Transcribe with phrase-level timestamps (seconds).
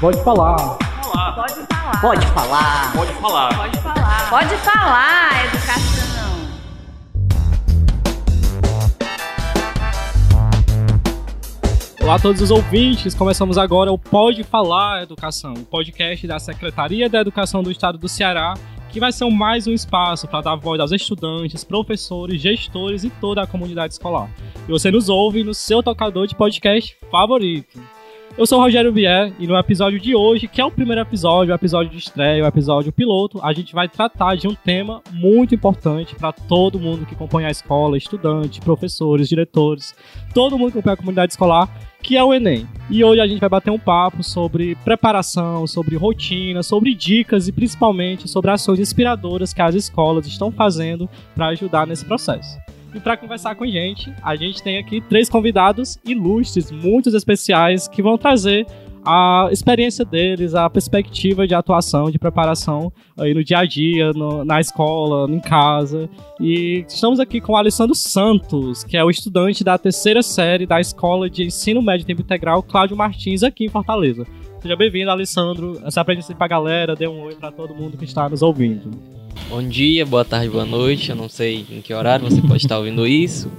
[0.00, 0.56] Pode falar.
[0.56, 1.32] Falar.
[1.34, 2.00] Pode falar.
[2.00, 2.92] Pode falar.
[2.96, 3.54] Pode falar.
[3.54, 4.30] Pode falar.
[4.30, 6.30] Pode falar, educação.
[12.00, 17.06] Olá a todos os ouvintes, começamos agora o Pode Falar Educação, o podcast da Secretaria
[17.10, 18.54] da Educação do Estado do Ceará,
[18.88, 23.42] que vai ser mais um espaço para dar voz aos estudantes, professores, gestores e toda
[23.42, 24.30] a comunidade escolar.
[24.66, 27.99] E você nos ouve no seu tocador de podcast favorito.
[28.38, 31.52] Eu sou o Rogério Bier e no episódio de hoje, que é o primeiro episódio,
[31.52, 35.54] o episódio de estreia, o episódio piloto, a gente vai tratar de um tema muito
[35.54, 39.94] importante para todo mundo que acompanha a escola, estudantes, professores, diretores,
[40.32, 41.68] todo mundo que acompanha a comunidade escolar,
[42.02, 42.66] que é o Enem.
[42.88, 47.52] E hoje a gente vai bater um papo sobre preparação, sobre rotina, sobre dicas e
[47.52, 52.58] principalmente sobre ações inspiradoras que as escolas estão fazendo para ajudar nesse processo.
[52.94, 57.86] E para conversar com a gente, a gente tem aqui três convidados ilustres, muito especiais,
[57.86, 58.66] que vão trazer
[59.04, 64.44] a experiência deles, a perspectiva de atuação, de preparação aí no dia a dia, no,
[64.44, 66.08] na escola, em casa.
[66.38, 70.80] E estamos aqui com o Alessandro Santos, que é o estudante da terceira série da
[70.80, 74.26] Escola de Ensino Médio Tempo Integral Cláudio Martins, aqui em Fortaleza.
[74.60, 75.80] Seja bem-vindo, Alessandro.
[75.90, 78.90] Se apresente para a galera, dê um oi para todo mundo que está nos ouvindo.
[79.48, 81.10] Bom dia, boa tarde, boa noite.
[81.10, 83.50] Eu não sei em que horário você pode estar ouvindo isso.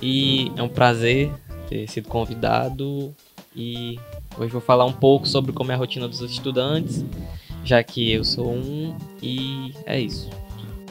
[0.00, 1.30] E é um prazer
[1.68, 3.14] ter sido convidado.
[3.54, 3.98] E
[4.38, 7.04] hoje vou falar um pouco sobre como é a rotina dos estudantes,
[7.64, 8.96] já que eu sou um.
[9.22, 10.28] E é isso.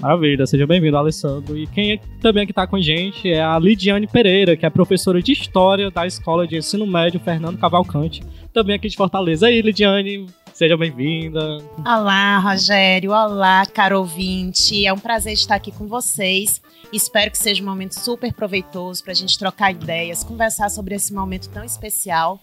[0.02, 1.56] Maravilha, seja bem-vindo, Alessandro.
[1.56, 4.70] E quem é, também que está com a gente é a Lidiane Pereira, que é
[4.70, 9.48] professora de História da Escola de Ensino Médio Fernando Cavalcante, também aqui de Fortaleza.
[9.48, 10.26] E aí, Lidiane,
[10.62, 11.58] seja bem-vinda.
[11.80, 13.14] Olá, Rogério.
[13.14, 14.86] Olá, caro ouvinte.
[14.86, 16.62] É um prazer estar aqui com vocês.
[16.94, 21.12] Espero que seja um momento super proveitoso para a gente trocar ideias, conversar sobre esse
[21.12, 22.40] momento tão especial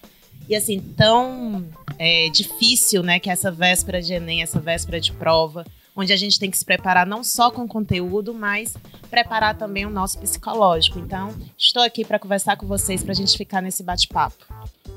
[0.48, 1.64] e assim tão
[1.96, 3.20] é, difícil, né?
[3.20, 6.58] Que é essa véspera de Enem, essa véspera de prova, onde a gente tem que
[6.58, 8.77] se preparar não só com conteúdo, mas
[9.08, 10.98] preparar também o nosso psicológico.
[10.98, 14.45] Então, estou aqui para conversar com vocês para a gente ficar nesse bate-papo.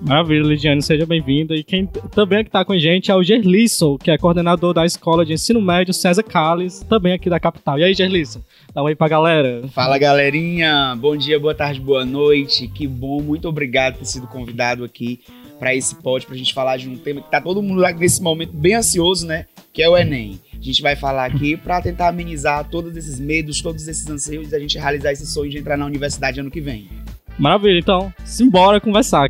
[0.01, 1.55] Maravilha, Lidiane, seja bem-vinda.
[1.55, 4.83] E quem também aqui está com a gente é o Gerlisson, que é coordenador da
[4.83, 7.77] Escola de Ensino Médio César Calles, também aqui da capital.
[7.77, 8.41] E aí, Gerlisson,
[8.73, 9.61] dá um oi pra galera.
[9.69, 10.97] Fala, galerinha.
[10.99, 12.67] Bom dia, boa tarde, boa noite.
[12.67, 15.19] Que bom, muito obrigado por ter sido convidado aqui
[15.59, 18.51] para esse pod, pra gente falar de um tema que tá todo mundo nesse momento
[18.51, 19.45] bem ansioso, né?
[19.71, 20.39] Que é o Enem.
[20.59, 24.55] A gente vai falar aqui para tentar amenizar todos esses medos, todos esses anseios e
[24.55, 26.89] a gente realizar esse sonho de entrar na universidade ano que vem.
[27.37, 29.29] Maravilha, então, simbora conversar.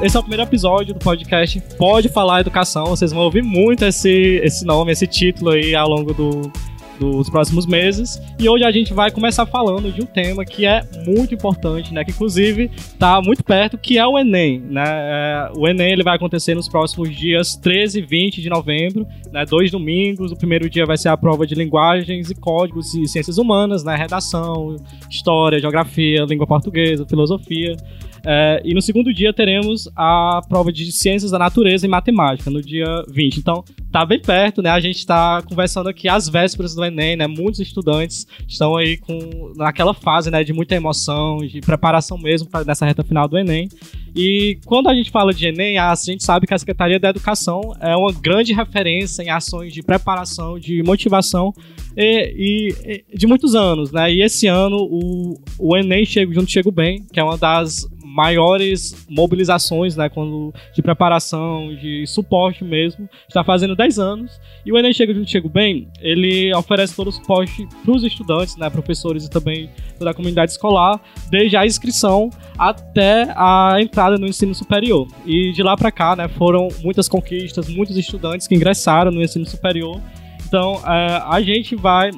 [0.00, 2.86] Esse é o primeiro episódio do podcast Pode Falar Educação.
[2.86, 6.52] Vocês vão ouvir muito esse, esse nome, esse título aí ao longo do,
[7.00, 8.22] dos próximos meses.
[8.38, 12.04] E hoje a gente vai começar falando de um tema que é muito importante, né?
[12.04, 14.84] Que inclusive está muito perto, que é o Enem, né?
[14.86, 19.44] É, o Enem ele vai acontecer nos próximos dias 13 e 20 de novembro, né?
[19.44, 20.30] Dois domingos.
[20.30, 23.96] O primeiro dia vai ser a prova de linguagens e códigos e ciências humanas, né?
[23.96, 24.76] Redação,
[25.10, 27.76] história, geografia, língua portuguesa, filosofia.
[28.24, 32.60] É, e no segundo dia teremos a prova de ciências da natureza e matemática, no
[32.60, 33.38] dia 20.
[33.38, 34.70] Então, tá bem perto, né?
[34.70, 37.26] A gente tá conversando aqui às vésperas do Enem, né?
[37.26, 42.64] Muitos estudantes estão aí com naquela fase, né, de muita emoção, de preparação mesmo para
[42.64, 43.68] nessa reta final do Enem.
[44.14, 47.60] E quando a gente fala de Enem, a gente sabe que a Secretaria da Educação
[47.80, 51.52] é uma grande referência em ações de preparação, de motivação
[51.96, 54.12] e, e, de muitos anos, né?
[54.12, 57.86] E esse ano o, o Enem Chego Junto Chego Bem, que é uma das
[58.18, 64.40] maiores mobilizações, né, quando, de preparação, de suporte mesmo, está fazendo 10 anos.
[64.66, 68.56] E o Enem Chega Junto Chego Bem, ele oferece todo o suporte para os estudantes,
[68.56, 74.26] né, professores e também toda a comunidade escolar, desde a inscrição até a entrada no
[74.26, 75.06] ensino superior.
[75.24, 79.46] E de lá para cá, né, foram muitas conquistas, muitos estudantes que ingressaram no ensino
[79.46, 80.00] superior.
[80.44, 82.10] Então, é, a gente vai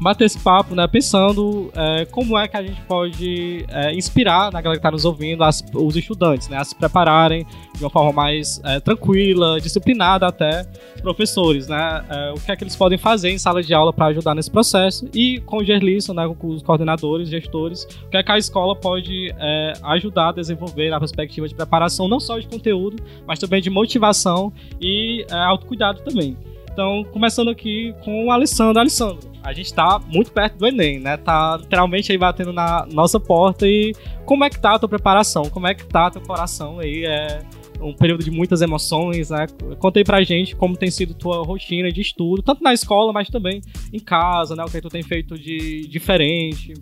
[0.00, 0.86] bater esse papo, né?
[0.86, 5.04] Pensando é, como é que a gente pode é, inspirar na galera que está nos
[5.04, 6.56] ouvindo, as, os estudantes, né?
[6.56, 10.64] A se prepararem de uma forma mais é, tranquila, disciplinada até,
[11.02, 12.04] professores, né?
[12.08, 14.50] É, o que é que eles podem fazer em sala de aula para ajudar nesse
[14.50, 16.32] processo e com o Gerlisson, né?
[16.38, 20.90] Com os coordenadores, gestores, o que é que a escola pode é, ajudar a desenvolver
[20.90, 26.02] na perspectiva de preparação, não só de conteúdo, mas também de motivação e é, autocuidado
[26.02, 26.36] também.
[26.78, 28.78] Então, começando aqui com o Alessandro.
[28.78, 31.16] Alessandro, a gente tá muito perto do Enem, né?
[31.16, 33.92] Tá literalmente aí batendo na nossa porta e
[34.24, 35.50] como é que tá a tua preparação?
[35.50, 37.04] Como é que tá teu coração aí?
[37.04, 37.42] É
[37.80, 39.48] um período de muitas emoções, né?
[39.80, 43.28] Conta aí pra gente como tem sido tua rotina de estudo, tanto na escola, mas
[43.28, 43.60] também
[43.92, 44.62] em casa, né?
[44.62, 46.74] O que tu tem feito de diferente.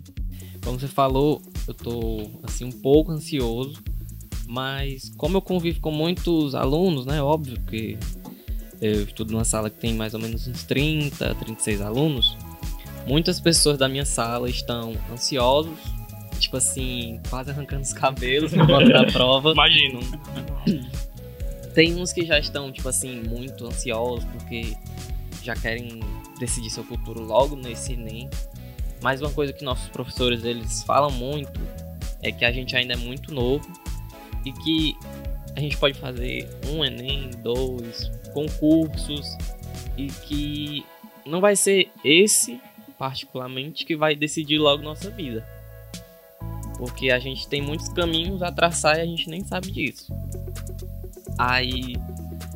[0.63, 3.81] Como você falou, eu tô assim um pouco ansioso,
[4.47, 7.97] mas como eu convivo com muitos alunos, né, óbvio que
[8.81, 12.37] eu estudo numa sala que tem mais ou menos uns 30, 36 alunos,
[13.07, 15.79] muitas pessoas da minha sala estão ansiosos,
[16.39, 19.51] tipo assim, quase arrancando os cabelos por conta da prova.
[19.51, 19.99] Imagino.
[21.73, 24.75] Tem uns que já estão, tipo assim, muito ansiosos porque
[25.43, 25.99] já querem
[26.39, 28.29] decidir seu futuro logo nesse Enem.
[29.01, 31.59] Mas uma coisa que nossos professores eles falam muito
[32.21, 33.65] é que a gente ainda é muito novo
[34.43, 34.95] e que
[35.55, 39.35] a gente pode fazer um Enem, dois, concursos
[39.97, 40.85] e que
[41.25, 42.61] não vai ser esse
[42.95, 45.43] particularmente que vai decidir logo nossa vida.
[46.77, 50.13] Porque a gente tem muitos caminhos a traçar e a gente nem sabe disso.
[51.35, 51.95] Aí,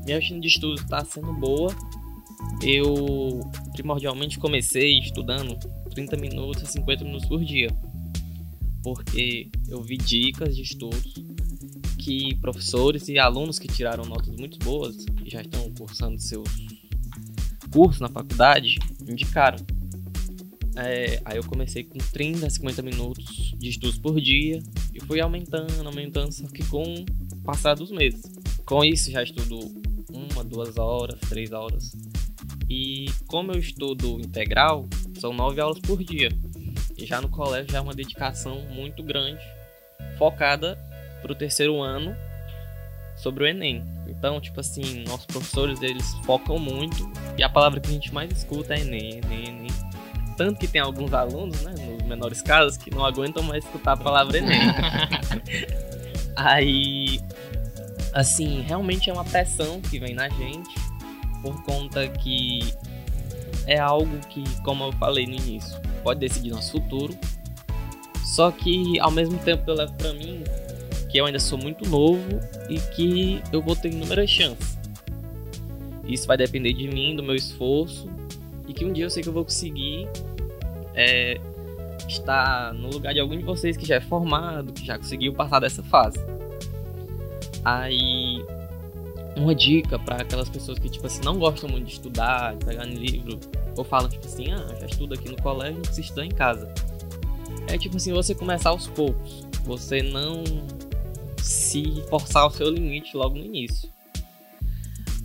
[0.05, 1.73] minha rotina de estudo está sendo boa.
[2.61, 3.39] Eu
[3.73, 5.57] primordialmente comecei estudando
[5.89, 7.69] 30 minutos a 50 minutos por dia.
[8.83, 11.15] Porque eu vi dicas de estudos
[12.01, 16.49] que professores e alunos que tiraram notas muito boas e já estão cursando seus
[17.71, 19.59] cursos na faculdade indicaram.
[20.75, 24.63] É, aí eu comecei com 30 a 50 minutos de estudos por dia
[24.93, 28.23] e fui aumentando, aumentando, só que com o passar dos meses.
[28.65, 29.59] Com isso já estudo
[30.11, 31.95] uma, duas horas, três horas.
[32.67, 34.87] E como eu estudo integral,
[35.19, 36.29] são nove aulas por dia.
[36.97, 39.43] E já no colégio já é uma dedicação muito grande,
[40.17, 40.77] focada
[41.21, 42.15] para o terceiro ano
[43.15, 43.85] sobre o Enem.
[44.07, 48.31] Então, tipo assim, nossos professores eles focam muito e a palavra que a gente mais
[48.31, 49.71] escuta é Enem, Enem, Enem.
[50.37, 53.97] Tanto que tem alguns alunos, né, nos menores casos, que não aguentam mais escutar a
[53.97, 54.59] palavra Enem.
[56.35, 57.19] Aí,
[58.13, 60.73] assim, realmente é uma pressão que vem na gente
[61.41, 62.73] por conta que
[63.67, 67.17] é algo que, como eu falei no início, pode decidir nosso futuro.
[68.23, 70.43] Só que ao mesmo tempo eu levo para mim
[71.11, 74.79] que eu ainda sou muito novo e que eu vou ter inúmeras chances.
[76.07, 78.09] Isso vai depender de mim, do meu esforço
[78.67, 80.07] e que um dia eu sei que eu vou conseguir
[80.95, 81.37] é,
[82.07, 85.59] estar no lugar de algum de vocês que já é formado, que já conseguiu passar
[85.59, 86.17] dessa fase.
[87.63, 88.43] Aí,
[89.35, 92.85] uma dica para aquelas pessoas que tipo assim não gostam muito de estudar, de pegar
[92.85, 93.37] no livro,
[93.75, 96.73] ou falam tipo assim, ah, já estudo aqui no colégio, não precisa estudar em casa.
[97.67, 99.45] É tipo assim, você começar aos poucos.
[99.63, 100.43] Você não
[101.41, 103.89] se forçar ao seu limite logo no início.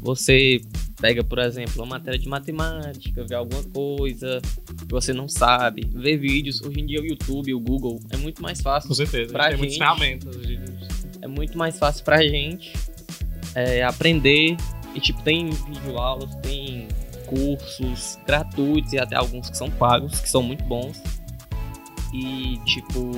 [0.00, 0.60] Você
[1.00, 6.16] pega, por exemplo, uma matéria de matemática, vê alguma coisa que você não sabe, vê
[6.16, 6.60] vídeos.
[6.62, 8.88] Hoje em dia o YouTube, o Google é muito mais fácil.
[8.88, 9.32] Com certeza.
[9.32, 10.36] Pra tem gente, muitas ferramentas.
[11.20, 12.72] É muito mais fácil pra gente
[13.54, 14.56] é, aprender.
[14.94, 16.88] E tipo, tem videoaulas, tem
[17.26, 21.02] cursos gratuitos e até alguns que são pagos, que são muito bons.
[22.14, 23.10] E tipo,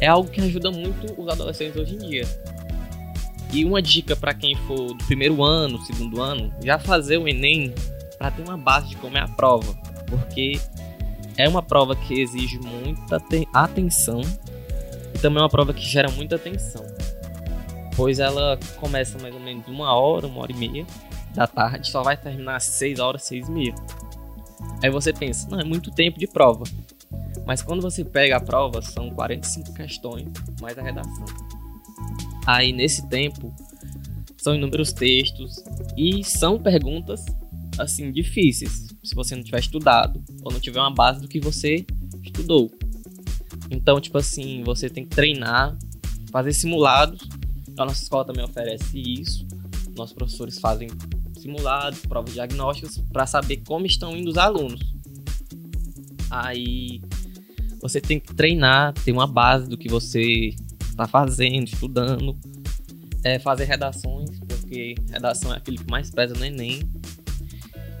[0.00, 2.24] é algo que ajuda muito os adolescentes hoje em dia.
[3.52, 7.74] E uma dica para quem for do primeiro ano, segundo ano, já fazer o Enem
[8.18, 9.76] para ter uma base de como é a prova,
[10.06, 10.60] porque
[11.36, 13.20] é uma prova que exige muita
[13.52, 14.20] atenção
[15.14, 16.84] e também é uma prova que gera muita atenção,
[17.96, 20.86] pois ela começa mais ou menos uma hora, uma hora e meia
[21.34, 23.74] da tarde, só vai terminar às seis horas, seis e meia.
[24.82, 26.64] Aí você pensa, não, é muito tempo de prova.
[27.50, 30.28] Mas quando você pega a prova, são 45 questões
[30.60, 31.24] mais a redação.
[32.46, 33.52] Aí nesse tempo
[34.38, 35.56] são inúmeros textos
[35.96, 37.24] e são perguntas
[37.76, 41.84] assim difíceis, se você não tiver estudado ou não tiver uma base do que você
[42.22, 42.70] estudou.
[43.68, 45.76] Então, tipo assim, você tem que treinar,
[46.30, 47.28] fazer simulados.
[47.76, 49.44] A nossa escola também oferece isso.
[49.96, 50.86] Nossos professores fazem
[51.36, 54.80] simulados, provas diagnósticas para saber como estão indo os alunos.
[56.30, 57.00] Aí
[57.80, 60.54] você tem que treinar, ter uma base do que você
[60.90, 62.36] está fazendo, estudando,
[63.24, 66.80] é, fazer redações, porque redação é aquilo que mais pesa no Enem.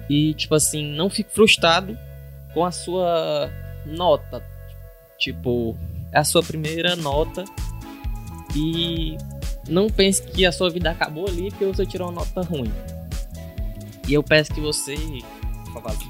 [0.08, 1.96] E, tipo assim, não fique frustrado
[2.52, 3.50] com a sua
[3.86, 4.42] nota.
[5.18, 5.76] Tipo,
[6.12, 7.44] é a sua primeira nota
[8.56, 9.16] e
[9.68, 12.72] não pense que a sua vida acabou ali porque você tirou uma nota ruim.
[14.08, 14.96] E eu peço que você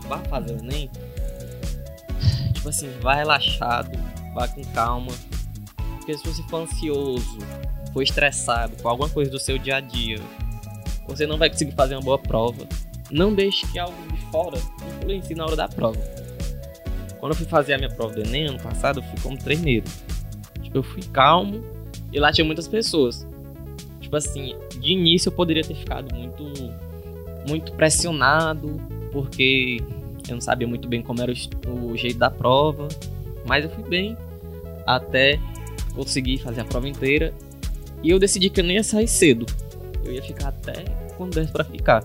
[0.08, 0.90] vá fazer o Enem
[2.60, 3.98] tipo assim, vá relaxado,
[4.34, 5.12] vá com calma.
[5.96, 7.38] Porque se você for ansioso,
[7.92, 10.20] for estressado com alguma coisa do seu dia a dia,
[11.08, 12.68] você não vai conseguir fazer uma boa prova.
[13.10, 14.58] Não deixe que algo de fora
[14.98, 15.98] influencie na hora da prova.
[17.18, 19.86] Quando eu fui fazer a minha prova do Enem ano passado, eu fui como treineiro.
[20.62, 21.64] Tipo, eu fui calmo
[22.12, 23.26] e lá tinha muitas pessoas.
[24.00, 26.44] Tipo assim, de início eu poderia ter ficado muito
[27.48, 28.78] muito pressionado,
[29.12, 29.78] porque
[30.32, 31.32] eu não sabia muito bem como era
[31.66, 32.88] o, o jeito da prova,
[33.46, 34.16] mas eu fui bem.
[34.86, 35.38] até
[35.94, 37.32] conseguir fazer a prova inteira.
[38.02, 39.46] E eu decidi que eu nem ia sair cedo.
[40.04, 40.84] Eu ia ficar até
[41.16, 42.02] quando desse pra ficar.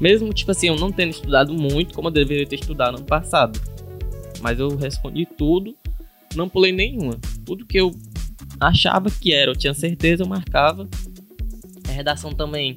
[0.00, 3.58] Mesmo, tipo assim, eu não tendo estudado muito, como eu deveria ter estudado no passado.
[4.40, 5.74] Mas eu respondi tudo,
[6.36, 7.18] não pulei nenhuma.
[7.44, 7.90] Tudo que eu
[8.60, 10.88] achava que era, eu tinha certeza, eu marcava.
[11.88, 12.74] A redação também.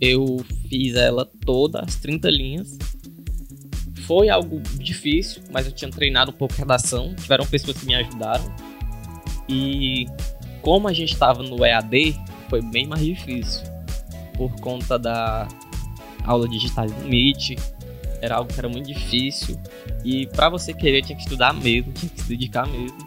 [0.00, 2.78] Eu fiz ela toda, as 30 linhas.
[4.06, 7.14] Foi algo difícil, mas eu tinha treinado um pouco a redação.
[7.14, 8.44] Tiveram pessoas que me ajudaram.
[9.48, 10.06] E
[10.60, 12.18] como a gente estava no EAD,
[12.48, 13.62] foi bem mais difícil.
[14.36, 15.46] Por conta da
[16.24, 17.58] aula digital no Meet.
[18.20, 19.58] Era algo que era muito difícil.
[20.04, 22.98] E para você querer, tinha que estudar mesmo, tinha que se dedicar mesmo.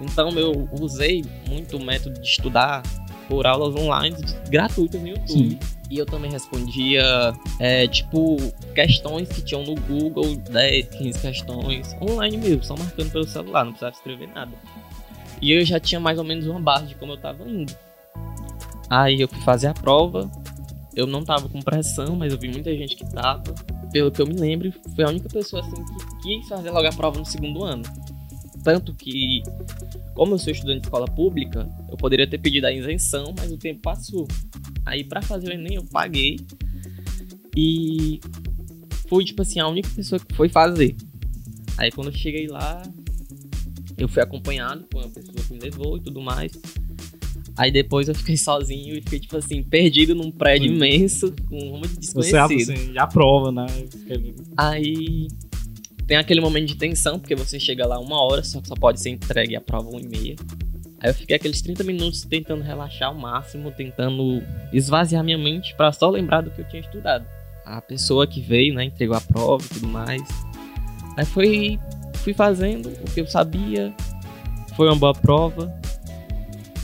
[0.00, 2.82] Então eu usei muito o método de estudar
[3.28, 4.16] por aulas online
[4.48, 5.50] gratuitas no YouTube.
[5.50, 5.58] Sim.
[5.88, 8.36] E eu também respondia, é, tipo,
[8.74, 13.72] questões que tinham no Google, 10, 15 questões, online mesmo, só marcando pelo celular, não
[13.72, 14.52] precisava escrever nada.
[15.40, 17.72] E eu já tinha mais ou menos uma base de como eu tava indo.
[18.90, 20.30] Aí eu fui fazer a prova,
[20.94, 23.54] eu não tava com pressão, mas eu vi muita gente que tava.
[23.92, 26.92] Pelo que eu me lembro, foi a única pessoa assim que quis fazer logo a
[26.92, 27.82] prova no segundo ano.
[28.64, 29.42] Tanto que,
[30.16, 33.58] como eu sou estudante de escola pública, eu poderia ter pedido a isenção, mas o
[33.58, 34.26] tempo passou.
[34.84, 36.40] Aí para fazer o Enem eu paguei
[37.54, 38.18] e
[39.08, 40.96] fui tipo assim a única pessoa que foi fazer.
[41.76, 42.82] Aí quando eu cheguei lá,
[43.98, 46.50] eu fui acompanhado com uma pessoa que me levou e tudo mais.
[47.54, 50.76] Aí depois eu fiquei sozinho e fiquei, tipo assim, perdido num prédio Sim.
[50.76, 52.48] imenso, com um monte de desconhecido.
[52.48, 53.66] Você assim, já prova, né?
[54.56, 55.28] Aí
[56.06, 59.10] tem aquele momento de tensão, porque você chega lá uma hora, só só pode ser
[59.10, 60.36] entregue a prova uma e meia.
[61.00, 65.92] Aí eu fiquei aqueles 30 minutos tentando relaxar ao máximo, tentando esvaziar minha mente para
[65.92, 67.26] só lembrar do que eu tinha estudado.
[67.64, 70.22] A pessoa que veio, né, entregou a prova e tudo mais.
[71.16, 71.78] Aí foi,
[72.14, 73.92] fui fazendo o que eu sabia,
[74.76, 75.74] foi uma boa prova,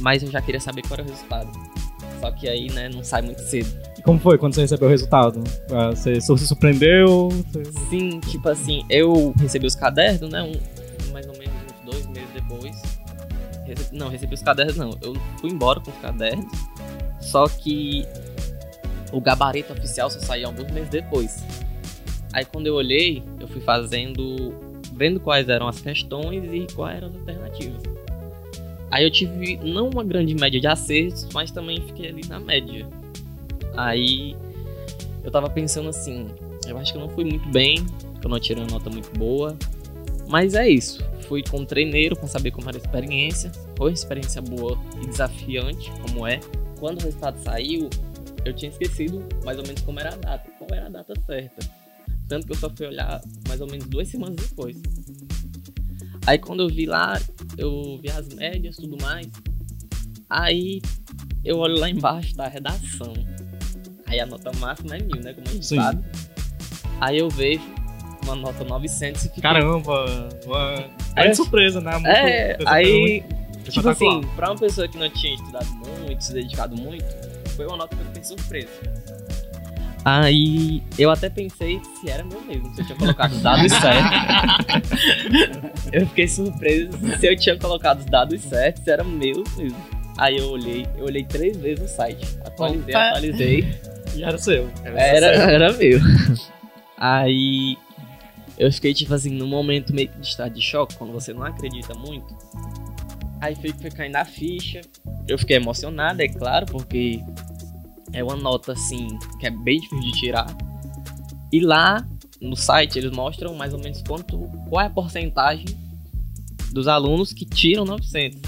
[0.01, 1.51] mas eu já queria saber qual era o resultado.
[2.21, 3.71] Só que aí, né, não sai muito cedo.
[4.03, 5.45] E como foi quando você recebeu o resultado?
[5.71, 7.29] Ah, você se surpreendeu?
[7.89, 12.29] Sim, tipo assim, eu recebi os cadernos, né, um, mais ou menos uns dois meses
[12.35, 12.83] depois.
[13.93, 16.47] Não, recebi os cadernos não, eu fui embora com os cadernos,
[17.21, 18.05] só que
[19.13, 21.45] o gabarito oficial só saiu alguns meses depois.
[22.33, 24.53] Aí quando eu olhei, eu fui fazendo,
[24.95, 27.83] vendo quais eram as questões e quais eram as alternativas.
[28.91, 32.85] Aí eu tive não uma grande média de acertos, mas também fiquei ali na média.
[33.77, 34.37] Aí
[35.25, 36.29] eu tava pensando assim,
[36.67, 37.85] eu acho que eu não fui muito bem,
[38.23, 39.57] eu não tirei uma nota muito boa.
[40.29, 41.05] Mas é isso.
[41.29, 43.51] Fui com um treineiro para saber como era a experiência.
[43.77, 46.41] Foi uma experiência boa e desafiante, como é.
[46.79, 47.89] Quando o resultado saiu,
[48.45, 50.51] eu tinha esquecido mais ou menos como era a data.
[50.59, 51.71] Qual era a data certa?
[52.29, 54.81] Tanto que eu só fui olhar mais ou menos duas semanas depois.
[56.27, 57.21] Aí quando eu vi lá,
[57.59, 59.29] eu vi as médias tudo mais.
[60.31, 60.81] Aí
[61.45, 63.13] eu olho lá embaixo, tá a redação.
[64.13, 65.33] Aí a nota máxima é mil, né?
[65.33, 65.77] Como a gente Sim.
[65.77, 66.05] sabe.
[67.01, 67.63] Aí eu vejo
[68.25, 69.41] uma nota 900 e fico...
[69.41, 70.29] Caramba!
[70.45, 70.85] Uma
[71.17, 71.93] é, surpresa, né?
[71.93, 73.25] Muito, é, aí...
[73.65, 77.07] Tipo assim, pra uma pessoa que não tinha estudado muito, se dedicado muito,
[77.57, 78.69] foi uma nota que eu fiquei surpresa.
[80.05, 84.13] Aí eu até pensei se era meu mesmo, se eu tinha colocado os dados certos.
[85.91, 89.79] eu fiquei surpreso se eu tinha colocado os dados certos, se era meu mesmo.
[90.19, 92.27] Aí eu olhei, eu olhei três vezes no site.
[92.45, 93.09] Atualizei, Opa.
[93.09, 93.92] atualizei.
[94.15, 94.71] E era seu.
[94.85, 95.49] Era, era, seu.
[95.49, 96.01] era meu.
[96.99, 97.77] Aí
[98.59, 101.43] eu fiquei, tipo assim, num momento meio que de estado de choque, quando você não
[101.43, 102.37] acredita muito.
[103.41, 104.83] Aí foi, foi caindo a ficha.
[105.27, 107.21] Eu fiquei emocionado, é claro, porque
[108.13, 109.09] é uma nota assim
[109.41, 110.57] que é bem difícil de tirar.
[111.53, 112.07] E lá
[112.41, 114.39] no site eles mostram mais ou menos quanto
[114.69, 115.67] qual é a porcentagem
[116.73, 118.41] dos alunos que tiram 900.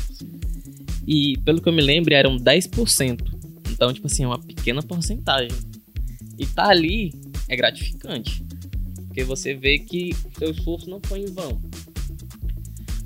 [1.07, 3.34] E pelo que eu me lembro eram 10%.
[3.75, 5.59] Então, tipo assim, é uma pequena porcentagem.
[6.39, 7.13] E tá ali
[7.49, 8.45] é gratificante.
[9.07, 11.61] Porque você vê que seu esforço não foi em vão.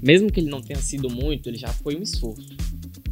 [0.00, 2.56] Mesmo que ele não tenha sido muito, ele já foi um esforço.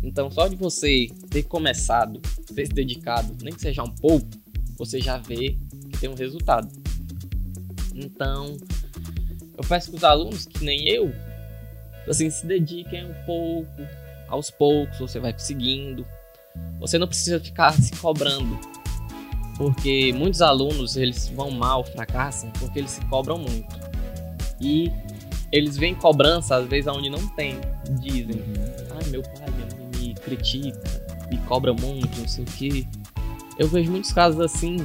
[0.02, 2.20] Então, só de você ter começado,
[2.54, 4.28] ter se dedicado, nem que seja um pouco,
[4.78, 5.56] você já vê
[5.90, 6.68] que tem um resultado.
[7.94, 8.56] Então,
[9.56, 11.10] eu peço que os alunos, que nem eu,
[12.06, 13.82] assim, se dediquem um pouco,
[14.28, 16.06] aos poucos, você vai conseguindo.
[16.80, 18.59] Você não precisa ficar se cobrando,
[19.56, 23.76] porque muitos alunos eles vão mal, fracassam, porque eles se cobram muito.
[24.61, 24.90] E
[25.52, 27.59] eles veem cobrança às vezes aonde não tem,
[28.00, 28.42] dizem:
[28.90, 29.47] "Ah, meu pai,
[30.26, 30.80] critica,
[31.30, 32.88] me cobra muito, não sei o que.
[33.59, 34.76] Eu vejo muitos casos assim.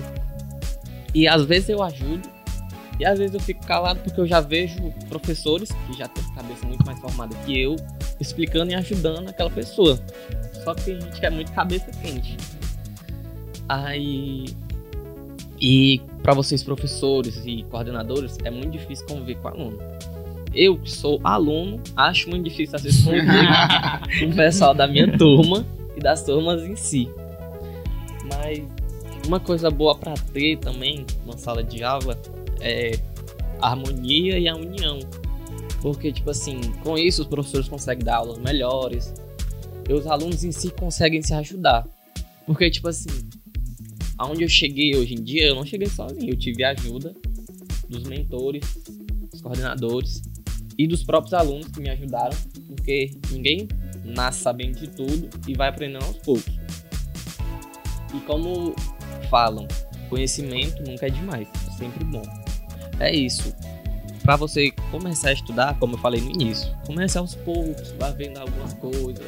[1.14, 2.30] E às vezes eu ajudo,
[3.00, 6.68] E às vezes eu fico calado porque eu já vejo professores que já têm cabeça
[6.68, 7.76] muito mais formada que eu
[8.20, 10.00] explicando e ajudando aquela pessoa.
[10.64, 12.38] Só que tem gente que é muito cabeça quente.
[13.68, 14.46] Aí.
[15.60, 19.78] E para vocês, professores e coordenadores, é muito difícil conviver com aluno.
[20.54, 23.48] Eu, que sou aluno, acho muito difícil às vezes conviver
[24.20, 25.66] com o pessoal da minha turma
[25.96, 27.10] e das turmas em si.
[28.26, 28.64] Mas
[29.28, 32.18] uma coisa boa para ter também numa sala de aula
[32.60, 33.00] é
[33.62, 35.00] a harmonia e a união.
[35.82, 39.14] Porque, tipo assim, com isso os professores conseguem dar aulas melhores
[39.94, 41.88] os alunos em si conseguem se ajudar.
[42.46, 43.10] Porque, tipo assim,
[44.18, 46.32] aonde eu cheguei hoje em dia, eu não cheguei sozinho.
[46.32, 47.14] Eu tive a ajuda
[47.90, 48.64] dos mentores,
[49.32, 50.22] dos coordenadores
[50.78, 52.38] e dos próprios alunos que me ajudaram.
[52.68, 53.68] Porque ninguém
[54.04, 56.54] nasce sabendo de tudo e vai aprendendo aos poucos.
[58.14, 58.76] E como
[59.30, 59.68] falam,
[60.10, 62.24] conhecimento nunca é demais, sempre bom.
[63.00, 63.54] É isso.
[64.24, 68.38] Para você começar a estudar, como eu falei no início, comece aos poucos, vá vendo
[68.38, 69.26] algumas coisas.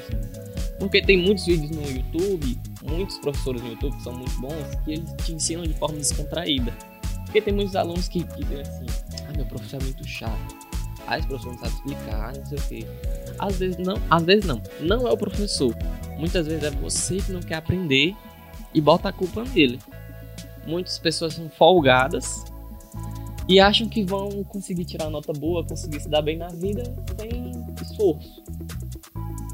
[0.83, 4.91] Porque tem muitos vídeos no YouTube, muitos professores no YouTube que são muito bons, que
[4.91, 6.73] eles te ensinam de forma descontraída.
[7.23, 8.85] Porque tem muitos alunos que, dizem assim:
[9.27, 10.55] ah, meu professor é muito chato.
[11.07, 12.87] Ah, esse professor não sabe explicar, não sei o quê.
[13.39, 14.61] Às vezes não, às vezes não.
[14.81, 15.73] Não é o professor.
[16.17, 18.13] Muitas vezes é você que não quer aprender
[18.73, 19.79] e bota a culpa nele.
[20.67, 22.43] Muitas pessoas são folgadas
[23.47, 26.83] e acham que vão conseguir tirar nota boa, conseguir se dar bem na vida
[27.17, 28.43] sem esforço.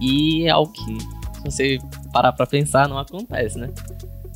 [0.01, 1.77] E é algo que, se você
[2.11, 3.69] parar pra pensar, não acontece, né?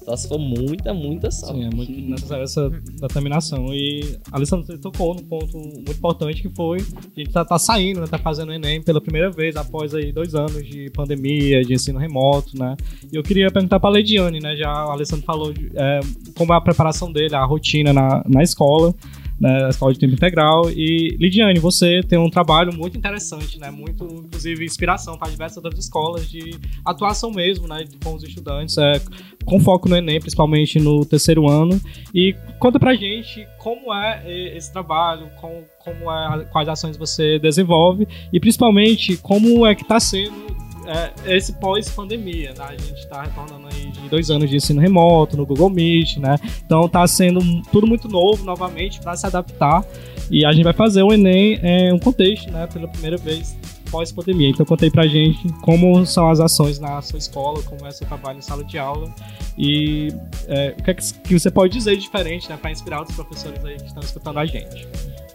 [0.03, 1.55] Só se for muita, muita sorte.
[1.55, 3.73] Sim, é muito necessária essa determinação.
[3.73, 8.01] E a Alessandra tocou num ponto muito importante que foi a gente tá, tá saindo,
[8.01, 8.07] né?
[8.07, 11.99] Tá fazendo o Enem pela primeira vez após aí dois anos de pandemia, de ensino
[11.99, 12.75] remoto, né?
[13.11, 14.55] E eu queria perguntar pra Leidiane, né?
[14.57, 15.99] Já a Alessandra falou de, é,
[16.37, 18.93] como é a preparação dele, a rotina na, na escola
[19.39, 20.69] né, escola de tempo integral.
[20.69, 25.83] E Lidiane, você tem um trabalho muito interessante, né, muito, inclusive, inspiração para diversas outras
[25.83, 29.01] escolas de atuação mesmo, né, com os estudantes, é,
[29.45, 31.79] com foco no Enem, principalmente no terceiro ano.
[32.13, 38.07] E conta pra gente como é esse trabalho, com, como é, quais ações você desenvolve
[38.31, 40.52] e principalmente como é que está sendo
[40.85, 42.65] é, esse pós-pandemia, né?
[42.65, 46.37] A gente está retornando aí de dois anos de ensino remoto no Google Meet, né?
[46.65, 47.39] Então está sendo
[47.71, 49.85] tudo muito novo novamente para se adaptar
[50.29, 52.67] e a gente vai fazer o Enem em é, um contexto, né?
[52.67, 53.55] Pela primeira vez
[53.91, 54.49] pós-pandemia.
[54.49, 58.39] Então contei pra gente como são as ações na sua escola, como é seu trabalho
[58.39, 59.13] em sala de aula
[59.57, 60.07] e
[60.47, 62.57] é, o que, é que você pode dizer de diferente, né?
[62.57, 64.87] Para inspirar outros professores aí que estão escutando a gente.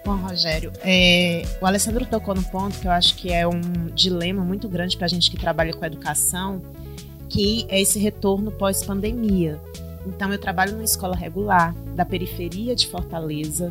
[0.09, 3.61] Bom, Rogério, é, o Alessandro tocou no ponto que eu acho que é um
[3.92, 6.62] dilema muito grande para a gente que trabalha com educação,
[7.29, 9.61] que é esse retorno pós-pandemia.
[10.07, 13.71] Então, eu trabalho numa escola regular da periferia de Fortaleza,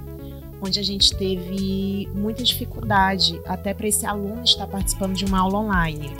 [0.61, 5.57] onde a gente teve muita dificuldade até para esse aluno estar participando de uma aula
[5.57, 6.11] online.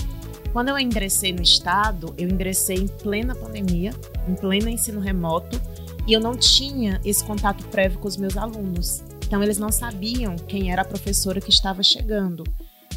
[0.52, 3.94] Quando eu ingressei no estado, eu ingressei em plena pandemia,
[4.28, 5.62] em pleno ensino remoto,
[6.08, 9.04] e eu não tinha esse contato prévio com os meus alunos.
[9.28, 12.46] Então eles não sabiam quem era a professora que estava chegando.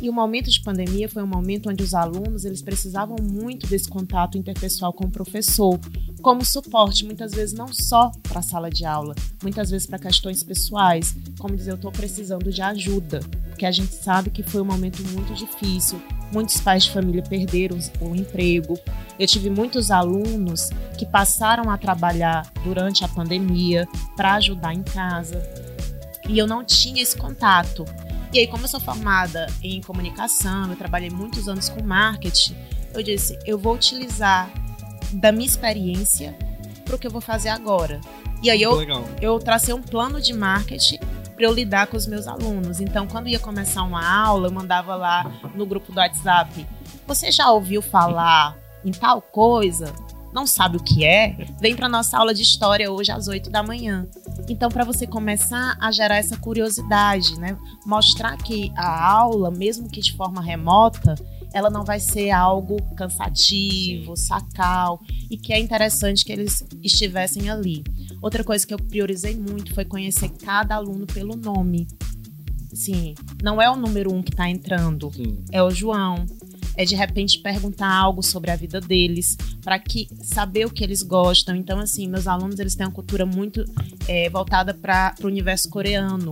[0.00, 3.88] E o momento de pandemia foi um momento onde os alunos eles precisavam muito desse
[3.88, 5.78] contato interpessoal com o professor,
[6.22, 10.42] como suporte, muitas vezes não só para a sala de aula, muitas vezes para questões
[10.42, 14.66] pessoais, como dizer eu estou precisando de ajuda, porque a gente sabe que foi um
[14.66, 16.00] momento muito difícil.
[16.32, 18.78] Muitos pais de família perderam o emprego.
[19.18, 25.42] Eu tive muitos alunos que passaram a trabalhar durante a pandemia para ajudar em casa.
[26.30, 27.84] E eu não tinha esse contato.
[28.32, 32.56] E aí, como eu sou formada em comunicação, eu trabalhei muitos anos com marketing,
[32.94, 34.48] eu disse, eu vou utilizar
[35.12, 36.38] da minha experiência
[36.84, 38.00] para o que eu vou fazer agora.
[38.40, 38.80] E aí eu,
[39.20, 40.98] eu tracei um plano de marketing
[41.34, 42.80] para eu lidar com os meus alunos.
[42.80, 46.64] Então, quando ia começar uma aula, eu mandava lá no grupo do WhatsApp:
[47.08, 49.92] Você já ouviu falar em tal coisa?
[50.32, 53.62] Não sabe o que é, vem para nossa aula de história hoje às 8 da
[53.62, 54.06] manhã.
[54.48, 57.56] Então, para você começar a gerar essa curiosidade, né?
[57.84, 61.14] Mostrar que a aula, mesmo que de forma remota,
[61.52, 67.82] ela não vai ser algo cansativo, sacal e que é interessante que eles estivessem ali.
[68.22, 71.88] Outra coisa que eu priorizei muito foi conhecer cada aluno pelo nome.
[72.72, 75.44] Sim, não é o número um que está entrando, Sim.
[75.50, 76.24] é o João,
[76.80, 81.02] é de repente perguntar algo sobre a vida deles, para que saber o que eles
[81.02, 81.54] gostam.
[81.54, 83.62] Então, assim, meus alunos eles têm uma cultura muito
[84.08, 86.30] é, voltada para o universo coreano.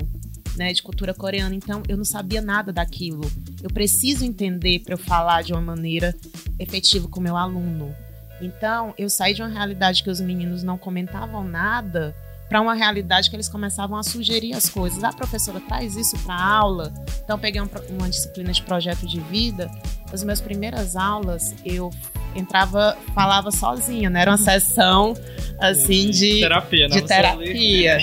[0.56, 3.30] Né, de cultura coreana, então eu não sabia nada daquilo.
[3.62, 6.12] Eu preciso entender para eu falar de uma maneira
[6.58, 7.94] efetiva com o meu aluno.
[8.40, 12.12] Então, eu saí de uma realidade que os meninos não comentavam nada
[12.48, 15.04] para uma realidade que eles começavam a sugerir as coisas.
[15.04, 16.92] A professora traz isso para aula.
[17.22, 19.70] Então eu peguei um, uma disciplina de projeto de vida.
[20.12, 21.90] As minhas primeiras aulas eu
[22.34, 24.22] entrava, falava sozinha, né?
[24.22, 25.14] Era uma sessão
[25.58, 27.98] assim de terapia, de terapia.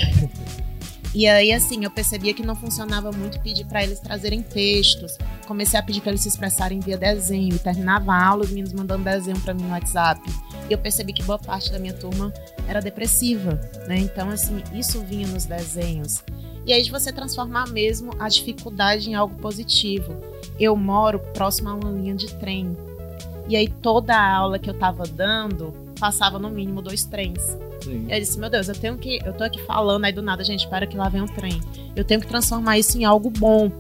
[1.16, 5.18] E aí, assim, eu percebia que não funcionava muito pedir para eles trazerem textos.
[5.48, 7.56] Comecei a pedir para eles se expressarem via desenho.
[7.56, 10.22] E terminava a aula, os meninos mandando desenho para mim no WhatsApp.
[10.70, 12.34] E eu percebi que boa parte da minha turma
[12.68, 13.98] era depressiva, né?
[13.98, 16.22] Então, assim, isso vinha nos desenhos.
[16.66, 20.18] E aí, de você transformar mesmo a dificuldade em algo positivo.
[20.60, 22.76] Eu moro próximo a uma linha de trem.
[23.48, 27.42] E aí, toda a aula que eu estava dando passava no mínimo dois trens.
[27.84, 28.08] Sim.
[28.10, 29.20] Eu disse, meu Deus, eu tenho que.
[29.26, 31.62] Eu tô aqui falando, aí do nada, gente, espera que lá vem um trem.
[31.96, 33.72] Eu tenho que transformar isso em algo bom.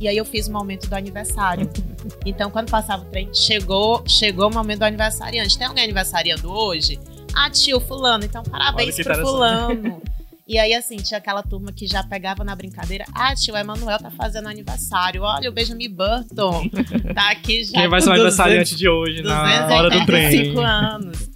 [0.00, 1.68] E aí eu fiz o momento do aniversário.
[2.24, 5.58] Então, quando passava o trem, chegou, chegou o momento do aniversariante.
[5.58, 6.98] Tem alguém aniversariando hoje?
[7.34, 8.24] Ah, tio, fulano.
[8.24, 10.00] Então, parabéns pro fulano.
[10.48, 13.04] E aí, assim, tinha aquela turma que já pegava na brincadeira.
[13.14, 15.20] Ah, tio, o Emanuel tá fazendo aniversário.
[15.20, 16.70] Olha, o Benjamin Burton
[17.14, 17.72] tá aqui já.
[17.72, 20.56] Quem vai ser o aniversariante de hoje, na hora do trem.
[20.56, 21.28] anos.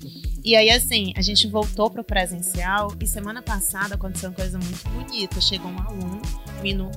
[0.44, 4.88] E aí, assim, a gente voltou pro presencial e semana passada aconteceu uma coisa muito
[4.88, 5.40] bonita.
[5.40, 6.20] Chegou um aluno,
[6.59, 6.90] um menino,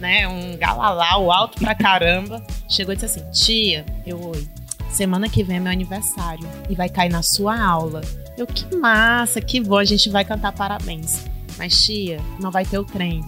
[0.00, 4.48] né, um galalau alto pra caramba, chegou e disse assim: Tia, eu oi.
[4.90, 8.00] Semana que vem é meu aniversário e vai cair na sua aula.
[8.36, 11.24] Eu, que massa, que bom, a gente vai cantar parabéns.
[11.56, 13.20] Mas, tia, não vai ter o trem.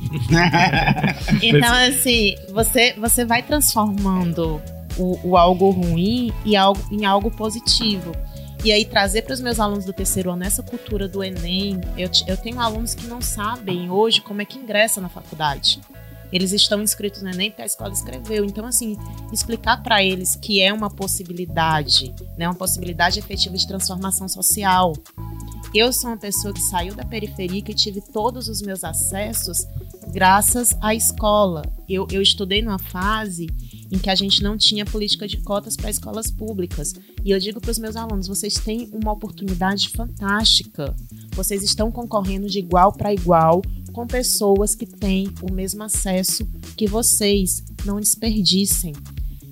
[1.43, 4.61] então, assim, você, você vai transformando
[4.97, 8.13] o, o algo ruim e algo, em algo positivo.
[8.63, 11.81] E aí trazer para os meus alunos do terceiro ano essa cultura do Enem.
[11.97, 15.81] Eu, eu tenho alunos que não sabem hoje como é que ingressa na faculdade.
[16.31, 18.45] Eles estão inscritos no Enem porque a escola escreveu.
[18.45, 18.99] Então, assim,
[19.33, 24.93] explicar para eles que é uma possibilidade, né, uma possibilidade efetiva de transformação social.
[25.75, 29.67] Eu sou uma pessoa que saiu da periferia e tive todos os meus acessos
[30.13, 31.63] graças à escola.
[31.89, 33.47] Eu, eu estudei numa fase
[33.91, 36.95] em que a gente não tinha política de cotas para escolas públicas.
[37.25, 40.95] E eu digo para os meus alunos: vocês têm uma oportunidade fantástica.
[41.35, 46.87] Vocês estão concorrendo de igual para igual com pessoas que têm o mesmo acesso que
[46.87, 47.63] vocês.
[47.85, 48.93] Não desperdicem.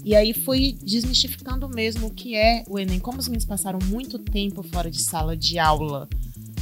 [0.05, 3.01] E aí fui desmistificando mesmo o que é o Enem.
[3.01, 6.09] Como os meninos passaram muito tempo fora de sala de aula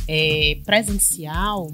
[0.09, 1.73] é, presencial,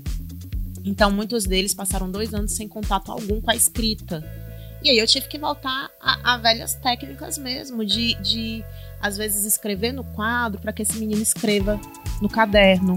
[0.85, 4.42] então muitos deles passaram dois anos sem contato algum com a escrita.
[4.83, 8.65] E aí eu tive que voltar a, a velhas técnicas mesmo, de, de
[9.01, 11.81] às vezes escrever no quadro para que esse menino escreva
[12.21, 12.97] no caderno.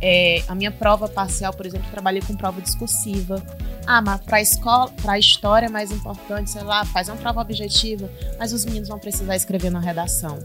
[0.00, 3.42] É, a minha prova parcial, por exemplo, trabalhei com prova discursiva.
[3.86, 8.10] Ah, mas para escola, para história é mais importante, sei lá, faz uma prova objetiva,
[8.38, 10.38] mas os meninos vão precisar escrever na redação.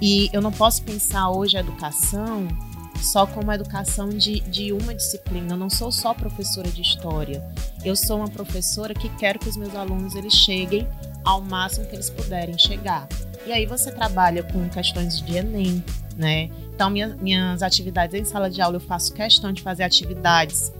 [0.00, 2.48] E eu não posso pensar hoje a educação
[3.02, 5.54] só como educação de, de uma disciplina.
[5.54, 7.42] Eu não sou só professora de história.
[7.84, 10.86] Eu sou uma professora que quero que os meus alunos eles cheguem
[11.24, 13.08] ao máximo que eles puderem chegar.
[13.46, 15.82] E aí você trabalha com questões de Enem,
[16.16, 16.48] né?
[16.74, 20.72] Então, minha, minhas atividades em sala de aula, eu faço questão de fazer atividades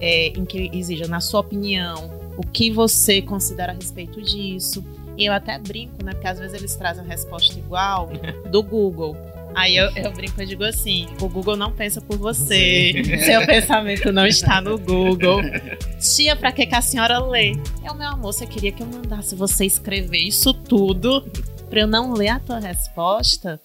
[0.00, 4.84] é, em que exija, na sua opinião, o que você considera a respeito disso.
[5.16, 6.12] E eu até brinco, né?
[6.12, 8.10] Porque às vezes eles trazem a resposta igual
[8.50, 9.16] do Google.
[9.54, 12.92] Aí eu, eu brinco e digo assim: o Google não pensa por você.
[13.24, 15.40] Seu pensamento não está no Google.
[16.00, 17.52] Tia, pra que, que a senhora lê?
[17.84, 21.24] Eu, meu amor, você queria que eu mandasse você escrever isso tudo
[21.68, 23.60] pra eu não ler a tua resposta?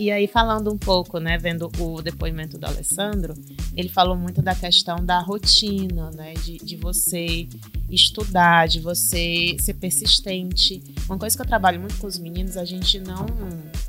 [0.00, 3.34] E aí, falando um pouco, né, vendo o depoimento do Alessandro,
[3.76, 7.46] ele falou muito da questão da rotina, né, de, de você
[7.90, 10.82] estudar, de você ser persistente.
[11.04, 13.26] Uma coisa que eu trabalho muito com os meninos, a gente não,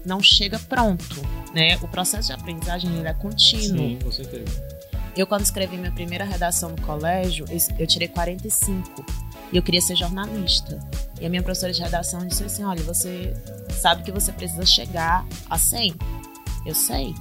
[0.05, 1.21] não chega pronto,
[1.53, 1.77] né?
[1.77, 3.77] O processo de aprendizagem ele é contínuo.
[3.77, 4.61] Sim, com certeza.
[5.15, 7.45] Eu, quando escrevi minha primeira redação no colégio,
[7.79, 9.05] eu tirei 45.
[9.51, 10.79] E eu queria ser jornalista.
[11.19, 13.33] E a minha professora de redação disse assim: olha, você
[13.69, 15.95] sabe que você precisa chegar a 100.
[16.65, 17.13] Eu sei.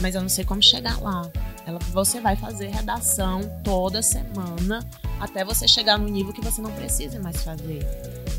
[0.00, 1.30] Mas eu não sei como chegar lá.
[1.66, 4.86] Ela, você vai fazer redação toda semana
[5.18, 7.84] até você chegar no nível que você não precisa mais fazer.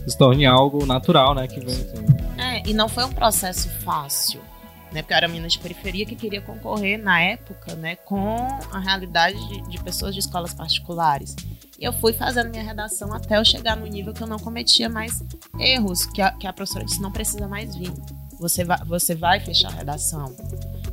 [0.07, 1.47] Se torne algo natural, né?
[1.47, 2.05] Que vem assim.
[2.37, 4.41] É, e não foi um processo fácil.
[4.89, 8.37] Né, porque eu era menina de periferia que queria concorrer na época né, com
[8.71, 11.35] a realidade de, de pessoas de escolas particulares.
[11.79, 14.89] E eu fui fazendo minha redação até eu chegar no nível que eu não cometia
[14.89, 15.23] mais
[15.59, 17.93] erros, que a, que a professora disse, não precisa mais vir.
[18.39, 20.35] Você vai, você vai fechar a redação.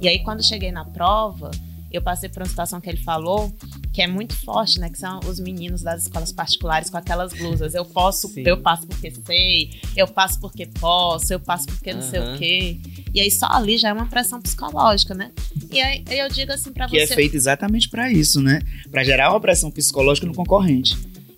[0.00, 1.50] E aí, quando cheguei na prova,
[1.96, 3.54] eu passei por uma situação que ele falou
[3.92, 4.90] que é muito forte, né?
[4.90, 7.74] Que são os meninos das escolas particulares com aquelas blusas.
[7.74, 8.42] Eu posso, Sim.
[8.44, 12.80] eu passo porque sei, eu passo porque posso, eu passo porque não sei o quê.
[13.14, 15.30] E aí só ali já é uma pressão psicológica, né?
[15.70, 17.14] E aí eu digo assim pra Que é você.
[17.14, 18.60] feito exatamente pra isso, né?
[18.90, 20.96] Pra gerar uma pressão psicológica no concorrente.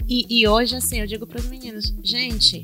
[0.08, 2.62] E, e hoje, assim, eu digo para os meninos, gente,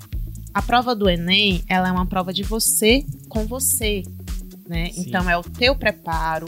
[0.54, 4.02] a prova do Enem, ela é uma prova de você com você,
[4.68, 4.90] né?
[4.92, 5.04] Sim.
[5.06, 6.46] Então é o teu preparo,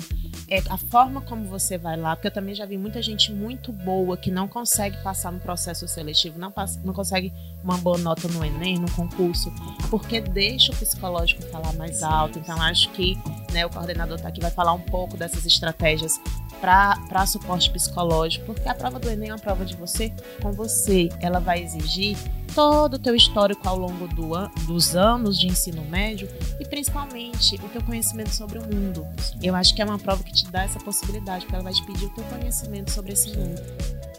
[0.49, 3.73] é a forma como você vai lá, porque eu também já vi muita gente muito
[3.73, 8.29] boa que não consegue passar no processo seletivo, não, passa, não consegue uma boa nota
[8.29, 9.53] no Enem, no concurso,
[9.91, 12.39] porque deixa o psicológico falar mais alto.
[12.39, 13.17] Então acho que
[13.53, 16.21] né, o coordenador tá aqui vai falar um pouco dessas estratégias
[16.61, 21.09] para suporte psicológico, porque a prova do Enem é uma prova de você com você.
[21.21, 22.17] Ela vai exigir
[22.55, 26.29] todo o teu histórico ao longo do an- dos anos de ensino médio
[26.61, 29.07] e principalmente o teu conhecimento sobre o mundo.
[29.43, 31.85] Eu acho que é uma prova que te dá essa possibilidade, porque ela vai te
[31.85, 33.61] pedir o teu conhecimento sobre esse mundo.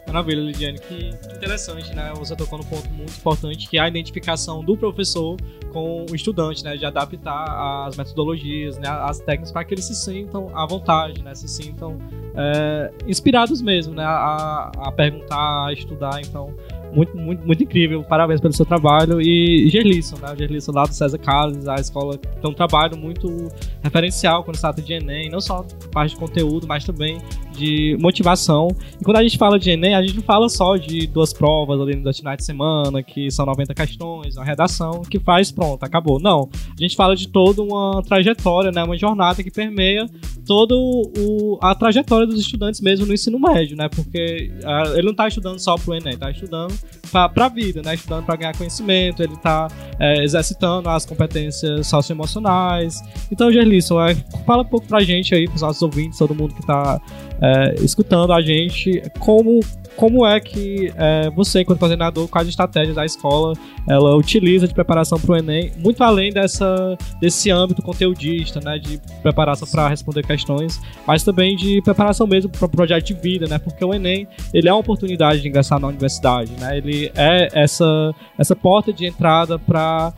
[0.06, 2.12] Maravilha, Lidiane, que interessante, né?
[2.16, 5.36] Você tocou num ponto muito importante, que é a identificação do professor
[5.72, 6.76] com o estudante, né?
[6.76, 8.88] De adaptar as metodologias, né?
[8.88, 11.34] As técnicas para que eles se sintam à vontade, né?
[11.34, 11.98] Se sintam
[12.36, 14.04] é, inspirados mesmo, né?
[14.04, 16.54] A, a perguntar, a estudar, então...
[16.92, 19.20] Muito, muito, muito incrível, parabéns pelo seu trabalho.
[19.20, 20.32] E Gerlisson, né?
[20.32, 23.48] O Gerlisson lá do César Carlos, a escola tem um trabalho muito
[23.82, 27.18] referencial quando se trata de Enem, não só parte de conteúdo, mas também
[27.56, 28.68] de motivação.
[29.00, 31.80] E quando a gente fala de Enem, a gente não fala só de duas provas
[31.80, 36.20] ali no finais de semana, que são 90 questões, uma redação, que faz, pronto, acabou.
[36.20, 36.48] Não.
[36.76, 38.82] A gente fala de toda uma trajetória, né?
[38.82, 40.08] Uma jornada que permeia
[40.46, 40.74] toda
[41.60, 43.88] a trajetória dos estudantes mesmo no ensino médio, né?
[43.88, 46.72] Porque ah, ele não está estudando só pro Enem, está estudando
[47.06, 47.94] para a vida, né?
[47.94, 49.68] Estudando para ganhar conhecimento, ele está
[50.22, 53.02] exercitando as competências socioemocionais.
[53.30, 54.14] Então, Gerlisson, é,
[54.44, 57.00] fala um pouco pra gente aí, pros nossos ouvintes, todo mundo que está
[57.40, 59.60] é, escutando a gente, como,
[59.96, 63.54] como é que é, você, enquanto coordenador, quais estratégias a escola
[63.88, 69.00] ela utiliza de preparação para o Enem, muito além dessa, desse âmbito conteudista, né, de
[69.22, 73.58] preparação para responder questões, mas também de preparação mesmo para o projeto de vida, né,
[73.58, 78.14] porque o Enem ele é uma oportunidade de ingressar na universidade, né, ele é essa,
[78.38, 80.12] essa porta de entrada para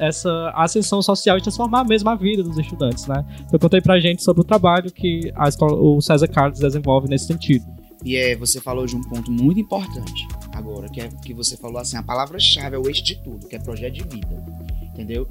[0.00, 3.24] essa ascensão social e transformar mesmo a vida dos estudantes, né.
[3.52, 7.26] Eu contei pra gente sobre o trabalho que a escola, o César Carlos desenvolve nesse
[7.26, 7.64] sentido.
[8.04, 11.78] E é, você falou de um ponto muito importante agora, que é que você falou
[11.78, 14.44] assim, a palavra-chave é o eixo de tudo, que é projeto de vida.
[14.92, 15.28] Entendeu?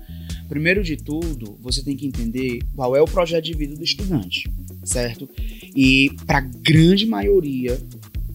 [0.47, 4.47] Primeiro de tudo, você tem que entender qual é o projeto de vida do estudante,
[4.83, 5.27] certo?
[5.75, 7.79] E para grande maioria,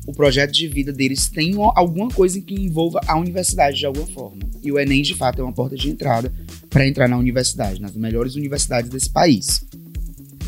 [0.06, 4.06] o projeto de vida deles tem uma- alguma coisa que envolva a universidade de alguma
[4.06, 4.38] forma.
[4.62, 6.32] E o Enem, de fato, é uma porta de entrada
[6.68, 9.64] para entrar na universidade, nas melhores universidades desse país.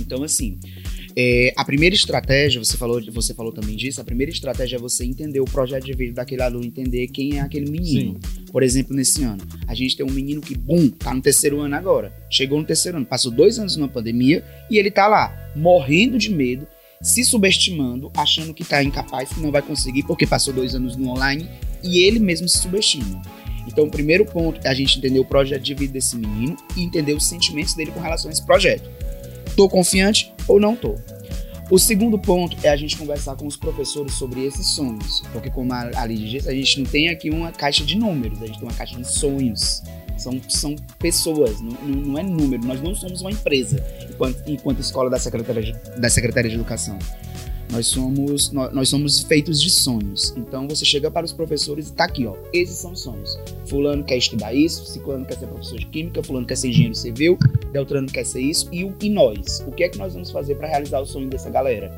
[0.00, 0.58] Então, assim,
[1.14, 5.04] é, a primeira estratégia, você falou, você falou também disso, a primeira estratégia é você
[5.04, 8.18] entender o projeto de vida daquele aluno, entender quem é aquele menino.
[8.50, 11.74] Por exemplo, nesse ano, a gente tem um menino que, bum, tá no terceiro ano
[11.74, 12.12] agora.
[12.30, 16.30] Chegou no terceiro ano, passou dois anos numa pandemia e ele tá lá, morrendo de
[16.30, 16.66] medo,
[17.02, 21.10] se subestimando, achando que tá incapaz, que não vai conseguir, porque passou dois anos no
[21.10, 21.48] online
[21.82, 23.20] e ele mesmo se subestima.
[23.66, 26.82] Então, o primeiro ponto é a gente entender o projeto de vida desse menino e
[26.82, 28.88] entender os sentimentos dele com relação a esse projeto.
[29.56, 30.94] Tô confiante ou não tô?
[31.70, 35.22] O segundo ponto é a gente conversar com os professores sobre esses sonhos.
[35.32, 38.42] Porque, como a a Lídia disse, a gente não tem aqui uma caixa de números,
[38.42, 39.82] a gente tem uma caixa de sonhos.
[40.22, 42.64] São, são pessoas, não, não é número.
[42.64, 46.98] Nós não somos uma empresa enquanto, enquanto escola da Secretaria, de- da Secretaria de Educação.
[47.70, 50.35] Nós somos, nós, nós somos feitos de sonhos.
[50.37, 52.35] Então você chega para os professores e tá aqui, ó.
[52.52, 53.38] Esses são os sonhos.
[53.66, 57.38] Fulano quer estudar isso, Ciclano quer ser professor de química, Fulano quer ser engenheiro civil,
[57.72, 58.68] Deltrano quer ser isso.
[58.70, 59.64] E, e nós?
[59.66, 61.88] O que é que nós vamos fazer para realizar o sonho dessa galera?